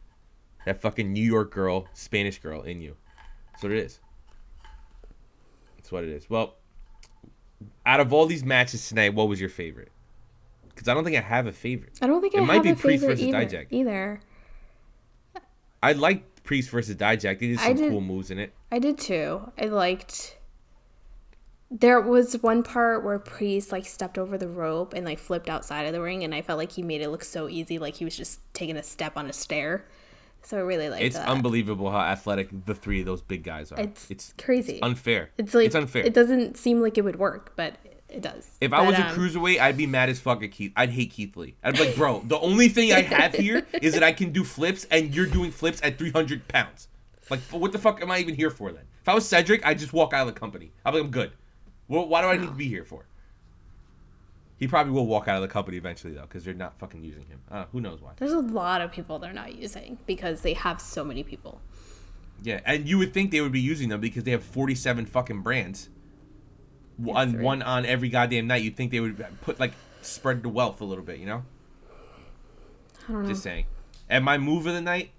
[0.67, 2.97] That fucking New York girl, Spanish girl in you.
[3.53, 4.01] That's what it is.
[5.77, 6.29] That's what it is.
[6.29, 6.55] Well,
[7.85, 9.93] out of all these matches tonight, what was your favorite?
[10.67, 11.93] Because I don't think I have a favorite.
[12.01, 13.45] I don't think It I might have be a Priest versus either.
[13.45, 13.67] Dijak.
[13.69, 14.19] either.
[15.37, 15.39] I
[15.81, 17.39] I liked Priest versus Dijak.
[17.39, 18.51] They did some did- cool moves in it.
[18.69, 19.49] I did too.
[19.57, 20.37] I liked.
[21.71, 25.83] There was one part where Priest like stepped over the rope and like flipped outside
[25.83, 28.03] of the ring, and I felt like he made it look so easy, like he
[28.03, 29.85] was just taking a step on a stair.
[30.43, 31.27] So I really liked It's that.
[31.27, 33.79] unbelievable how athletic the three of those big guys are.
[33.79, 34.81] It's, it's crazy.
[34.81, 35.29] unfair.
[35.37, 36.05] it's like it's unfair.
[36.05, 37.75] It doesn't seem like it would work, but
[38.07, 38.49] it does.
[38.61, 40.71] If I But, was a um, cruiserweight, I'd be mad as fuck at Keith.
[40.77, 41.55] I'd hate Keith Lee.
[41.63, 44.43] I'd be like, bro, the only thing I have here is that I can do
[44.45, 46.87] flips, and you're doing flips at 300 pounds.
[47.29, 48.83] Like, what the fuck am I even here for then?
[49.01, 50.71] If I was Cedric, I'd just walk out of the company.
[50.85, 51.31] I'm like, I'm good.
[51.89, 53.05] Well, why do I need to be here for?
[54.57, 57.25] He probably will walk out of the company eventually, though, because they're not fucking using
[57.25, 57.39] him.
[57.49, 58.13] Uh, who knows why?
[58.17, 61.61] There's a lot of people they're not using because they have so many people.
[62.41, 65.41] Yeah, and you would think they would be using them because they have 47 fucking
[65.41, 65.89] brands.
[66.97, 67.43] One, three.
[67.43, 68.63] one on every goddamn night.
[68.63, 71.43] You'd think they would put, like, spread the wealth a little bit, you know?
[73.07, 73.29] I don't know.
[73.29, 73.65] Just saying.
[74.09, 75.11] And my move of the night,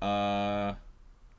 [0.00, 0.74] uh,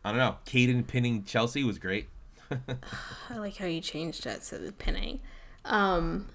[0.03, 0.38] I don't know.
[0.45, 2.07] Kayden pinning Chelsea was great.
[3.30, 5.22] I like how you changed that to the pinning.
[5.66, 6.30] Um,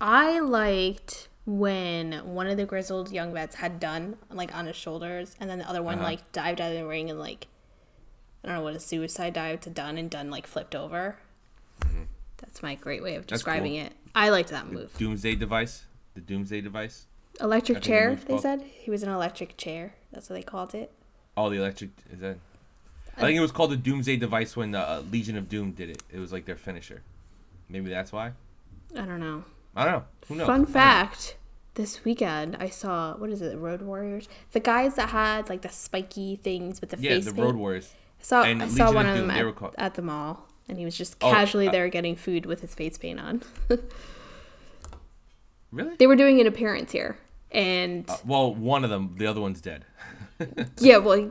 [0.00, 5.34] I liked when one of the grizzled young vets had done like on his shoulders,
[5.40, 6.04] and then the other one Uh-huh.
[6.04, 7.46] like dived out of the ring and like
[8.44, 11.16] I don't know what a suicide dive to done and done like flipped over.
[12.38, 13.34] That's my great way of Mm-hmm.
[13.34, 13.86] Describing cool.
[13.86, 13.92] it.
[14.14, 14.96] I liked that move.
[14.96, 15.84] Doomsday device.
[16.14, 17.06] The Doomsday device.
[17.40, 18.18] Electric think the chair.
[18.26, 19.94] They said he was an electric chair.
[20.12, 20.92] That's what they called it.
[21.36, 21.90] Oh, the electric.
[22.12, 22.36] Is that?
[23.16, 25.90] I think it was called the Doomsday device when the uh, Legion of Doom did
[25.90, 26.02] it.
[26.12, 27.02] It was like their finisher.
[27.68, 28.32] Maybe that's why.
[28.96, 29.44] I don't know.
[29.76, 30.04] I don't know.
[30.28, 30.46] Who knows?
[30.46, 31.36] Fun fact:
[31.74, 34.28] This weekend, I saw what is it, Road Warriors?
[34.52, 37.44] The guys that had like the spiky things with the Yeah, face the paint.
[37.44, 37.94] Road Warriors.
[38.20, 40.84] I saw, and I saw one of them at, called- at the mall, and he
[40.84, 43.42] was just Oh, casually uh, there getting food with his face paint on.
[45.70, 45.96] Really?
[45.96, 47.18] they were doing an appearance here,
[47.52, 49.14] and Well, one of them.
[49.18, 49.84] The other one's dead.
[50.80, 51.30] yeah, well,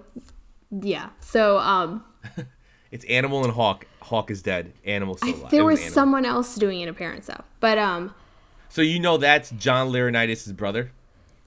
[0.69, 1.09] yeah.
[1.21, 2.03] So, um,
[2.91, 3.85] It's Animal and Hawk.
[4.01, 4.73] Hawk is dead.
[4.85, 5.51] Animal still alive.
[5.51, 8.13] there It was someone else doing an appearance though, but um,
[8.69, 10.91] So you know that's John Laurinaitis' brother.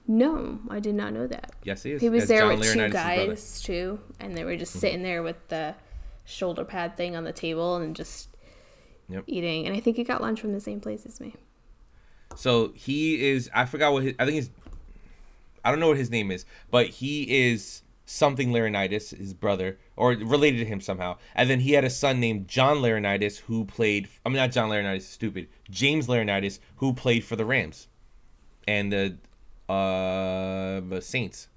[0.07, 1.51] no, I did not know that.
[1.63, 2.01] Yes, he is.
[2.01, 5.23] He was That's there John with two guys too, and they were just sitting there
[5.23, 5.75] with the
[6.25, 8.29] shoulder pad thing on the table and just
[9.09, 9.23] Yep.
[9.27, 9.65] eating.
[9.67, 11.33] And I think he got lunch from the same place as me.
[12.35, 13.49] So he is.
[13.53, 14.13] I forgot what his.
[14.19, 14.49] I think his.
[15.65, 17.81] I don't know what his name is, but he is
[18.11, 21.17] something Laurinaitis, his brother, or related to him somehow.
[21.33, 24.09] And then he had a son named John Laurinaitis who played.
[24.25, 25.47] I mean, not John Laurinaitis, stupid.
[25.69, 27.87] James Laurinaitis who played for the Rams,
[28.67, 29.17] and the
[29.71, 31.47] uh Saints.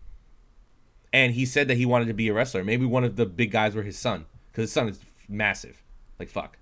[1.12, 2.64] And he said that he wanted to be a wrestler.
[2.64, 5.82] Maybe one of the big guys were his son, because his son is massive.
[6.18, 6.58] Like fuck.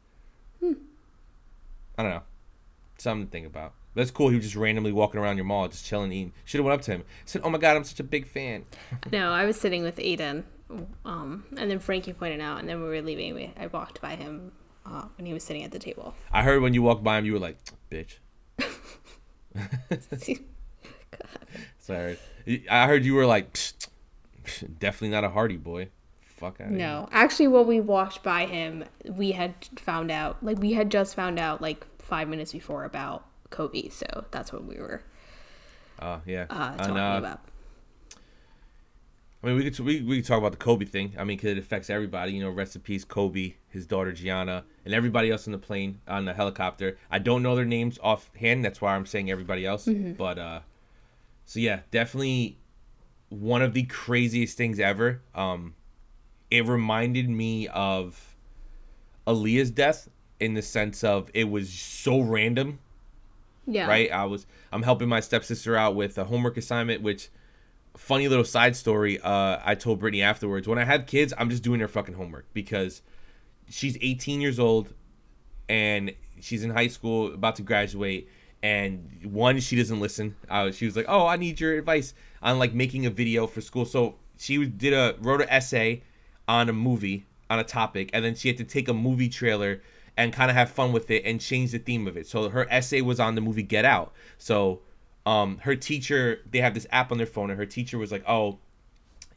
[0.63, 2.23] I don't know.
[2.97, 3.75] Something to think about.
[3.95, 4.29] That's cool.
[4.31, 6.33] He was just randomly walking around your mall, just chilling, eating.
[6.45, 7.05] Should have went up to him.
[7.27, 8.65] Said, "Oh my god, I'm such a big fan."
[9.13, 10.45] No, I was sitting with Aiden,
[11.05, 13.35] um, and then Frankie pointed out, and then we were leaving.
[13.35, 14.53] We, I walked by him
[14.87, 16.15] uh, when he was sitting at the table.
[16.33, 17.59] I heard when you walked by him, you were like,
[17.91, 18.17] "Bitch."
[21.79, 22.19] Sorry.
[22.71, 23.89] I heard you were like, "Psst,
[24.45, 25.89] psst, "Definitely not a Hardy boy."
[26.23, 26.71] Fuck out.
[26.71, 31.15] No, actually, when we walked by him, we had found out, like, we had just
[31.15, 33.89] found out, like, five minutes before about Kobe.
[33.91, 35.03] So that's what we were
[36.01, 36.47] Oh yeah.
[36.51, 37.41] uh, And, talking uh, about.
[39.45, 41.15] I mean, we could we, we could talk about the Kobe thing.
[41.19, 42.33] I mean, 'cause it affects everybody.
[42.33, 46.01] You know, rest in peace, Kobe, his daughter Gianna, and everybody else on the plane
[46.07, 46.97] on the helicopter.
[47.11, 48.65] I don't know their names offhand.
[48.65, 49.89] That's why I'm saying everybody else.
[50.17, 50.61] But uh,
[51.45, 52.59] so yeah, definitely
[53.31, 55.23] one of the craziest things ever.
[55.35, 55.75] Um,
[56.51, 58.37] it reminded me of
[59.27, 62.79] Aaliyah's death in the sense of it was so random
[63.67, 63.87] Yeah.
[63.87, 64.11] right?
[64.11, 67.29] I was I'm helping my stepsister out with a homework assignment, which
[67.97, 69.21] funny little side story.
[69.21, 72.47] Uh, I told Brittany afterwards when I have kids, I'm just doing their fucking homework
[72.53, 73.03] because
[73.69, 74.93] she's 18 years old
[75.69, 78.29] and she's in high school, about to graduate.
[78.63, 80.37] And one, she doesn't listen.
[80.49, 83.61] Uh, she was like, "Oh, I need your advice on like making a video for
[83.61, 86.03] school." So she did a wrote an essay
[86.47, 89.83] on a movie on a topic, and then she had to take a movie trailer
[90.17, 92.27] and kind of have fun with it and change the theme of it.
[92.27, 94.13] So her essay was on the movie Get Out.
[94.39, 94.81] So
[95.25, 98.25] um, her teacher, they have this app on their phone, and her teacher was like,
[98.29, 98.59] "Oh,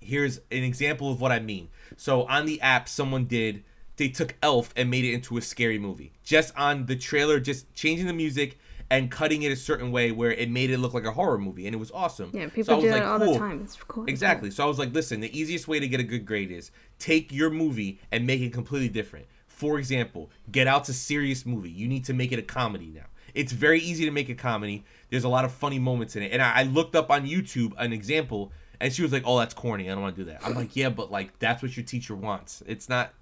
[0.02, 1.70] here's an example of what I mean.
[1.98, 3.64] So on the app, someone did
[3.98, 6.12] they took Elf and made it into a scary movie.
[6.24, 8.60] Just on the trailer, just changing the music
[8.90, 11.66] and cutting it a certain way where it made it look like a horror movie,
[11.66, 12.30] and it was awesome.
[12.34, 13.34] Yeah, So I people was do like, that all cool.
[13.34, 13.62] the time.
[13.64, 14.06] It's cool.
[14.06, 14.52] Exactly.
[14.52, 17.32] So I was like, listen, the easiest way to get a good grade is take
[17.32, 19.26] your movie and make it completely different.
[19.56, 21.70] For example, Get Out's a serious movie.
[21.70, 23.06] You need to make it a comedy now.
[23.34, 24.84] It's very easy to make a comedy.
[25.10, 26.32] There's a lot of funny moments in it.
[26.32, 29.54] And I, I looked up on YouTube an example, And she was like, "Oh, that's
[29.54, 29.90] corny.
[29.90, 32.16] I don't want to do that." I'm like, "Yeah, but like that's what your teacher
[32.16, 32.64] wants.
[32.68, 33.14] It's not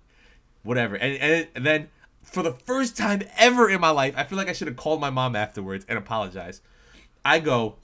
[0.63, 1.89] whatever." And and, and then
[2.23, 4.99] for the first time ever in my life, I feel like I should have called
[5.01, 6.61] my mom afterwards and apologized.
[7.25, 7.75] I go,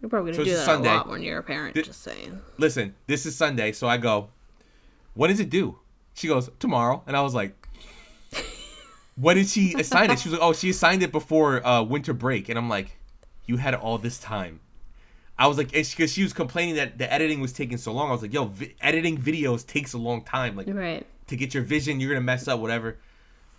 [0.00, 0.90] You're probably gonna do that Sunday.
[0.90, 1.74] a lot when you're a parent.
[1.74, 2.40] Did- just saying.
[2.56, 4.28] listen, this is Sunday, so I go,
[5.14, 5.78] when is it due?
[6.14, 7.02] She goes, tomorrow.
[7.06, 7.59] And I was like,
[9.20, 10.18] when did she assign it?
[10.18, 12.48] She was like, oh, she assigned it before uh, winter break.
[12.48, 12.96] And I'm like,
[13.46, 14.60] you had all this time.
[15.38, 18.08] I was like, because she was complaining that the editing was taking so long.
[18.08, 20.54] I was like, yo, vi- editing videos takes a long time.
[20.56, 21.06] Like, Right.
[21.28, 22.98] to get your vision, you're gonna mess up, whatever.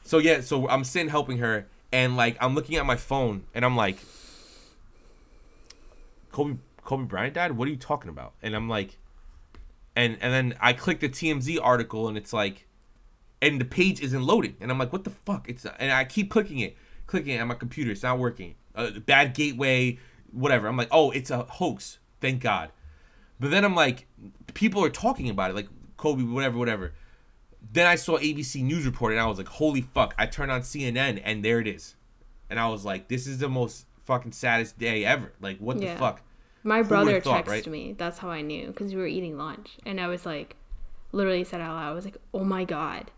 [0.04, 3.66] So yeah, so I'm sitting helping her, and like I'm looking at my phone, and
[3.66, 3.98] I'm like,
[6.32, 7.52] Kobe Kobe Bryant died.
[7.54, 8.34] What are you talking about?
[8.42, 8.98] And I'm like,
[9.96, 12.66] and and then I click the TMZ article, and it's like,
[13.42, 15.50] and the page isn't loading, and I'm like, what the fuck?
[15.50, 16.78] It's and I keep clicking it,
[17.08, 17.92] clicking it on my computer.
[17.92, 18.56] It's not working.
[18.76, 19.98] Uh, bad gateway,
[20.32, 20.68] whatever.
[20.68, 22.00] I'm like, oh, it's a hoax.
[22.22, 22.72] Thank God.
[23.40, 24.06] But then I'm like,
[24.54, 25.68] people are talking about it, like
[25.98, 26.94] Kobe, whatever, whatever.
[27.74, 30.14] Then I saw ABC News report, and I was like, holy fuck!
[30.18, 31.96] I turned on CNN, and there it is,
[32.50, 35.32] and I was like, this is the most fucking saddest day ever.
[35.42, 35.94] Like, what Yeah.
[35.94, 36.22] the fuck?
[36.64, 37.68] My brother would've thought, texted right?
[37.68, 37.94] me.
[37.98, 40.56] That's how I knew because we were eating lunch, and I was like,
[41.12, 43.10] literally said out loud, I was like, "Oh my god!"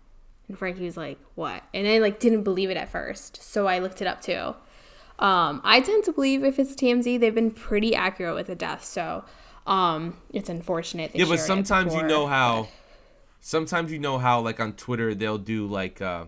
[0.47, 3.79] And Frankie was like, "What?" And I like didn't believe it at first, so I
[3.79, 4.55] looked it up too.
[5.19, 8.83] Um, I tend to believe if it's TMZ, they've been pretty accurate with the death,
[8.83, 9.23] so
[9.65, 11.13] um, it's unfortunate.
[11.13, 12.63] They yeah, but sometimes you know how.
[12.63, 12.69] but-
[13.45, 16.01] Sometimes you know how, like on Twitter, they'll do like.
[16.01, 16.25] uh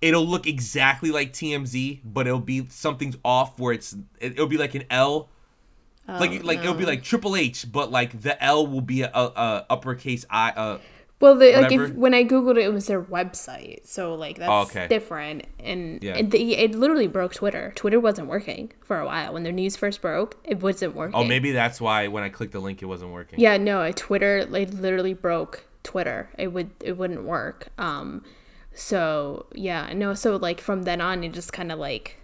[0.00, 4.56] It'll look exactly like TMZ, but it'll be something's off where it's it, it'll be
[4.56, 5.28] like an L,
[6.08, 9.10] like like it'll be Oh, like Triple H, but like the L will be a,
[9.12, 10.50] a, a uppercase I.
[10.50, 10.78] Uh,
[11.22, 14.50] Well, the, like if, when I googled it, it was their website, so like that's
[14.50, 14.88] Oh, okay.
[14.88, 15.46] different.
[15.60, 16.16] And Yeah.
[16.16, 17.72] it, it literally broke Twitter.
[17.76, 20.36] Twitter wasn't working for a while when the news first broke.
[20.42, 21.14] It wasn't working.
[21.14, 23.38] oh, maybe that's why when I clicked the link, it wasn't working.
[23.38, 26.28] Yeah, no, Twitter like literally broke Twitter.
[26.36, 27.68] It would it wouldn't work.
[27.78, 28.24] Um,
[28.74, 32.16] so yeah, no, so like from then on, it just kind of like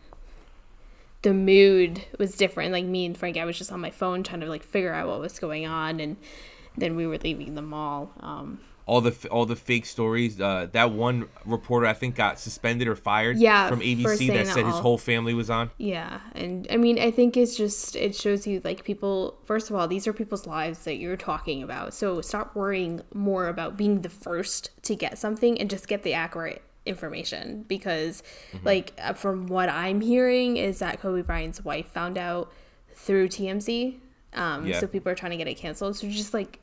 [1.22, 2.72] the mood was different.
[2.72, 5.07] Like me and Frank, I was just on my phone trying to like figure out
[5.09, 6.16] what was going on, and
[6.76, 8.12] then we were leaving the mall.
[8.20, 8.59] Um,
[8.89, 10.41] all the all the fake stories.
[10.41, 14.64] Uh, that one reporter I think got suspended or fired Yeah, from ABC that said
[14.64, 15.70] his whole family was on.
[15.78, 19.39] Yeah, and I mean, I think it's just it shows you like people.
[19.45, 21.93] First of all, these are people's lives that you're talking about.
[21.95, 26.14] So stop worrying more about being the first to get something and just get the
[26.14, 28.22] accurate information because,
[28.53, 28.66] Mm-hmm.
[28.66, 32.51] like, uh, from what I'm hearing, is that Kobe Bryant's wife found out
[32.95, 33.97] through TMZ.
[34.32, 34.80] Um, Yeah.
[34.80, 35.97] So people are trying to get it canceled.
[35.97, 36.59] So just like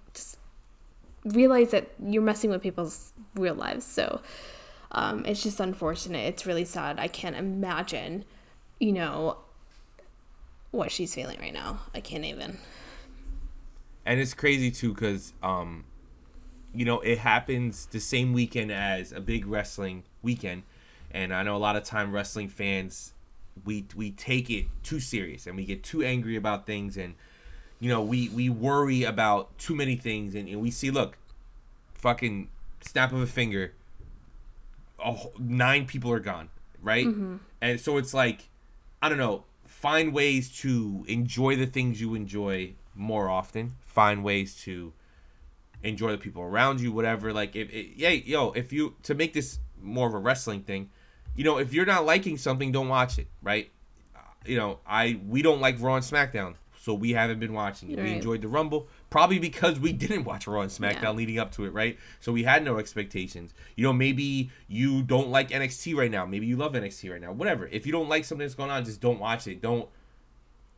[1.26, 3.86] realize that you're messing with people's real lives.
[3.86, 4.22] So
[4.92, 6.28] um, it's just unfortunate.
[6.28, 7.00] It's really sad.
[7.00, 8.24] I can't imagine,
[8.80, 9.38] you know,
[10.72, 11.80] what she's feeling right now.
[11.94, 12.58] I can't even.
[14.06, 15.84] and it's crazy too because um
[16.74, 20.62] you know it happens the same weekend as a big wrestling weekend
[21.12, 23.14] and i know a lot of time wrestling fans
[23.64, 27.16] we we take it too serious and we get too angry about things and
[27.86, 31.20] you know we we worry about too many things and, and we see look
[31.94, 32.50] fucking
[32.82, 33.74] snap of a finger
[34.98, 36.50] a whole, nine people are gone
[36.82, 37.06] right?
[37.62, 38.50] And so it's like
[39.04, 43.76] i don't know find ways to enjoy the things you enjoy more often.
[43.86, 44.92] Find ways to
[45.84, 47.34] enjoy the people around you whatever.
[47.34, 50.90] Like if it, yeah yo if you to make this more of a wrestling thing
[51.36, 53.70] you know if you're not liking something don't watch it right?
[54.16, 56.56] Uh, you know i we don't like raw and smackdown
[56.86, 58.00] so we haven't been watching it.
[58.00, 61.12] We enjoyed the rumble probably because we didn't watch raw and smackdown Yeah.
[61.12, 61.98] leading up to it right?
[62.20, 63.56] So we had no expectations.
[63.76, 66.28] You know maybe you don't like nxt right now.
[66.28, 67.32] Maybe you love nxt right now.
[67.32, 67.68] Whatever.
[67.68, 69.62] If you don't like something that's going on just don't watch it.
[69.62, 69.90] Don't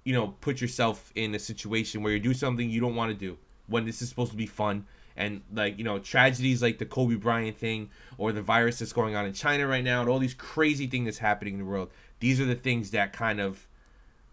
[0.05, 3.17] you know, put yourself in a situation where you do something you don't want to
[3.17, 3.37] do
[3.67, 4.85] when this is supposed to be fun.
[5.17, 9.15] And like, you know, tragedies like the Kobe Bryant thing or the virus that's going
[9.17, 11.89] on in China right now and all these crazy things that's happening in the world.
[12.21, 13.67] These are the things that kind of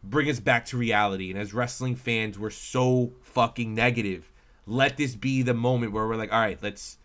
[0.05, 1.31] bring us back to reality.
[1.31, 4.31] And as wrestling fans, we're so fucking negative.
[4.67, 6.99] Let this be the moment where we're like, all right, let's,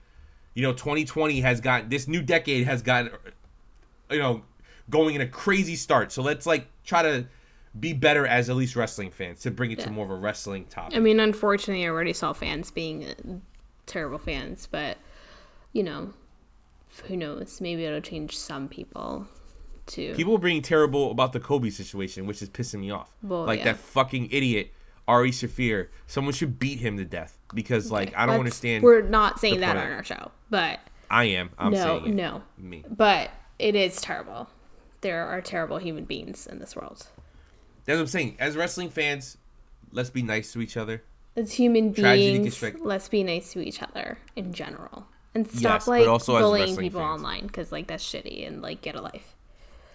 [0.54, 3.12] you know, 2020 has got this new decade has got,
[4.10, 4.43] you know,
[4.89, 6.12] going in a crazy start.
[6.12, 7.28] So let's like try to
[7.80, 10.66] be better as at least wrestling fans to bring it to more of a wrestling
[10.66, 10.95] topic.
[10.95, 13.14] I mean, unfortunately, I already saw fans being uh,
[13.86, 14.97] terrible fans, but
[15.74, 16.14] you know,
[17.08, 17.62] who knows?
[17.62, 19.28] Maybe it'll change some people
[19.89, 20.13] to.
[20.15, 23.11] People are being terrible about the Kobe situation, which is pissing me off.
[23.21, 23.65] Well, like yeah.
[23.65, 24.71] that fucking idiot
[25.09, 25.87] Ari Shaffir.
[26.05, 28.83] Someone should beat him to death because like I don't That's- understand.
[28.83, 30.79] We're not saying that on our show, but
[31.09, 31.49] I am.
[31.57, 32.85] I'm no, no, Me.
[32.87, 34.47] but it is terrible.
[35.01, 37.07] There are terrible human beings in this world.
[37.85, 38.35] That's what I'm saying.
[38.39, 39.37] As wrestling fans,
[39.91, 41.03] let's be nice to each other.
[41.35, 46.05] As human beings, let's be nice to each other in general, and stop Yes, like
[46.05, 47.19] bullying people fans.
[47.19, 49.35] online because like that's shitty and like get a life.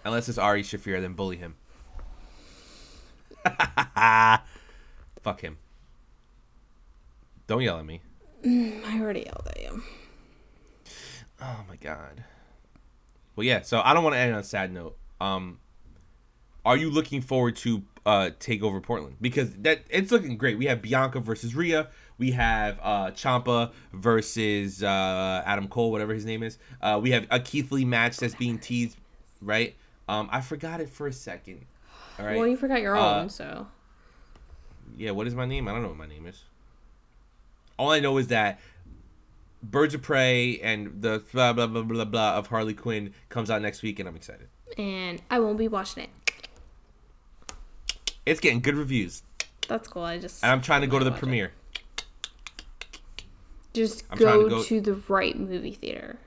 [0.05, 1.55] Unless it's Ari Shaffir, then bully him.
[5.21, 5.57] Fuck him.
[7.47, 8.01] Don't yell at me.
[8.45, 9.81] I already yelled at you.
[11.41, 12.23] Oh my god.
[13.35, 13.61] Well, yeah.
[13.61, 14.95] So I don't want to end on a sad note.
[15.19, 15.59] Um,
[16.63, 19.17] are you looking forward to uh take over Portland?
[19.19, 20.57] Because that it's looking great.
[20.57, 21.89] We have Bianca versus Rhea.
[22.19, 26.59] We have uh Ciampa versus uh Adam Cole, whatever his name is.
[26.81, 28.97] Uh, we have a Keith Lee match that's being teased,
[29.41, 29.75] right?
[30.07, 31.65] Um, I forgot it for a second.
[32.19, 32.37] All right.
[32.37, 33.67] Well, you forgot your Uh, own, so
[34.97, 35.67] Yeah, what is my name?
[35.67, 36.43] I don't know what my name is.
[37.77, 38.59] All I know is that
[39.63, 43.61] Birds of Prey and the blah blah blah blah blah of Harley Quinn comes out
[43.61, 44.47] next week, and I'm excited.
[44.77, 46.09] and I won't be watching it.
[48.25, 49.23] It's getting good reviews,
[49.67, 50.03] That's cool.
[50.03, 51.21] I just and I'm trying to go to the watch it.
[51.21, 51.51] premiere.
[53.73, 56.17] Just go, to go- to the right movie theater.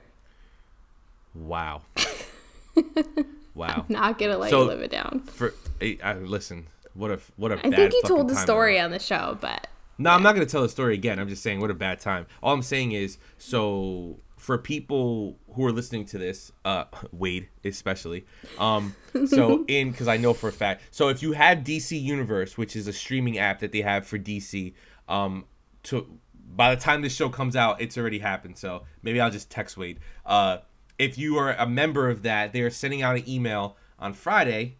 [1.33, 1.81] Wow.
[3.59, 3.85] wow.
[3.89, 5.19] Not gonna let So- you live it down.
[5.21, 7.59] For I, I, listen, what a what a.
[7.65, 10.51] I think you told the story on the show, but No, I'm not going to
[10.51, 11.19] tell the story again.
[11.19, 12.25] I'm just saying what a bad time.
[12.41, 18.25] All I'm saying is so for people who are listening to this, uh Wade especially.
[18.57, 18.95] Um
[19.27, 20.83] so in cuz I know for a fact.
[20.91, 24.17] So if you have DC Universe, which is a streaming app that they have for
[24.17, 24.73] DC,
[25.07, 25.45] um
[25.83, 26.07] to
[26.55, 28.57] by the time this show comes out, it's already happened.
[28.57, 29.99] So maybe I'll just text Wade.
[30.25, 30.57] Uh
[30.99, 34.75] if you are a member of that, they are sending out an email on Friday,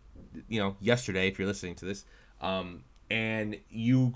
[0.47, 2.05] you know, yesterday if you're listening to this.
[2.41, 4.13] Um and you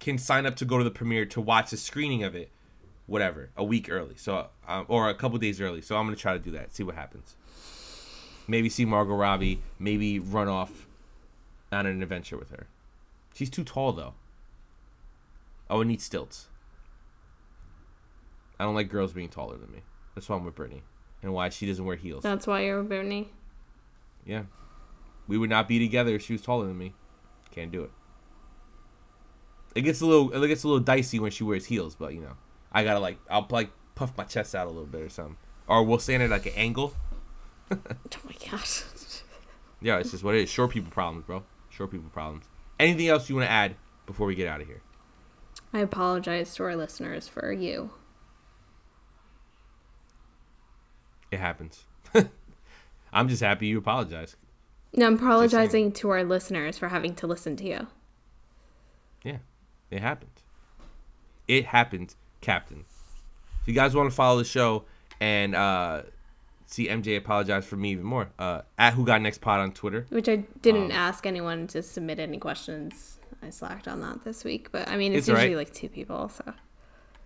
[0.00, 2.50] can sign up to go to the premiere to watch the screening of it,
[3.06, 5.80] whatever, a week early, so um, or a couple days early.
[5.80, 7.36] So I'm gonna try to do that, see what happens.
[8.48, 10.88] Maybe see Margot Robbie, maybe run off
[11.70, 12.66] on an adventure with her.
[13.34, 14.14] She's too tall though.
[15.70, 16.48] I would need stilts.
[18.58, 19.80] I don't like girls being taller than me.
[20.14, 20.82] That's why I'm with Brittany,
[21.22, 22.22] and why she doesn't wear heels.
[22.22, 23.28] that's why you're with Bernie.
[24.24, 24.42] Yeah,
[25.26, 26.94] we would not be together if she was taller than me.
[27.50, 27.90] Can't do it.
[29.74, 32.20] It gets a little, it gets a little dicey when she wears heels, but you
[32.20, 32.36] know,
[32.72, 35.82] I gotta like, I'll like puff my chest out a little bit or something, or
[35.82, 36.94] we'll stand at like an angle.
[37.72, 37.78] Oh
[38.24, 38.82] my gosh.
[39.80, 40.48] Yeah, it's just what it is.
[40.48, 41.42] Short people problems, bro.
[41.70, 42.44] Short people problems.
[42.78, 43.74] Anything else you want to add
[44.06, 44.80] before we get out of here?
[45.72, 47.90] I apologize to our listeners for you.
[51.32, 51.84] It happens.
[53.12, 54.36] I'm just happy you apologize.
[54.94, 57.86] No, I'm apologizing to our listeners for having to listen to you.
[59.24, 59.38] Yeah,
[59.90, 60.30] it happened.
[61.48, 62.84] It happened, Captain.
[63.62, 64.84] If you guys want to follow the show
[65.20, 66.02] and uh,
[66.66, 70.04] see MJ apologize for me even more, uh, at Who Got Next Pod on Twitter.
[70.10, 73.18] Which I didn't Um, ask anyone to submit any questions.
[73.42, 75.44] I slacked on that this week, but I mean, it's, It's all right.
[75.44, 76.52] usually like two people, so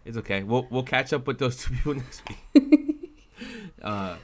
[0.05, 0.45] It's okay.
[0.45, 2.23] We'll we'll catch up with those two people next
[2.55, 2.83] week.
[3.87, 4.17] uh,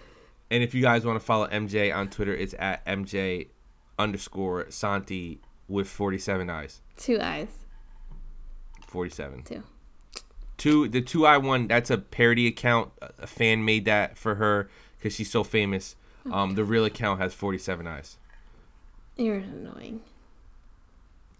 [0.50, 3.48] and if you guys want to follow MJ on Twitter, it's at MJ
[3.98, 6.80] underscore Santi with 47 eyes.
[6.96, 7.48] two eyes,
[8.88, 9.42] 47.
[9.44, 9.62] two.
[10.58, 12.92] Two the two I one that's a parody account.
[13.00, 15.96] A- fan made that for her because she's so famous.
[16.30, 18.16] Um, the real account has 47 eyes.
[19.16, 20.02] You're annoying.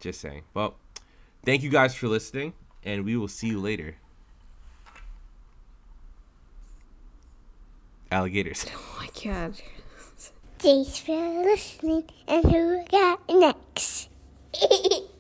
[0.01, 0.43] Just saying.
[0.55, 0.75] Well,
[1.45, 2.53] thank you guys for listening,
[2.83, 3.95] and we will see you later.
[8.13, 8.67] Alligators.
[8.77, 9.55] Oh my god.
[10.59, 14.09] Thanks for listening, and who got next?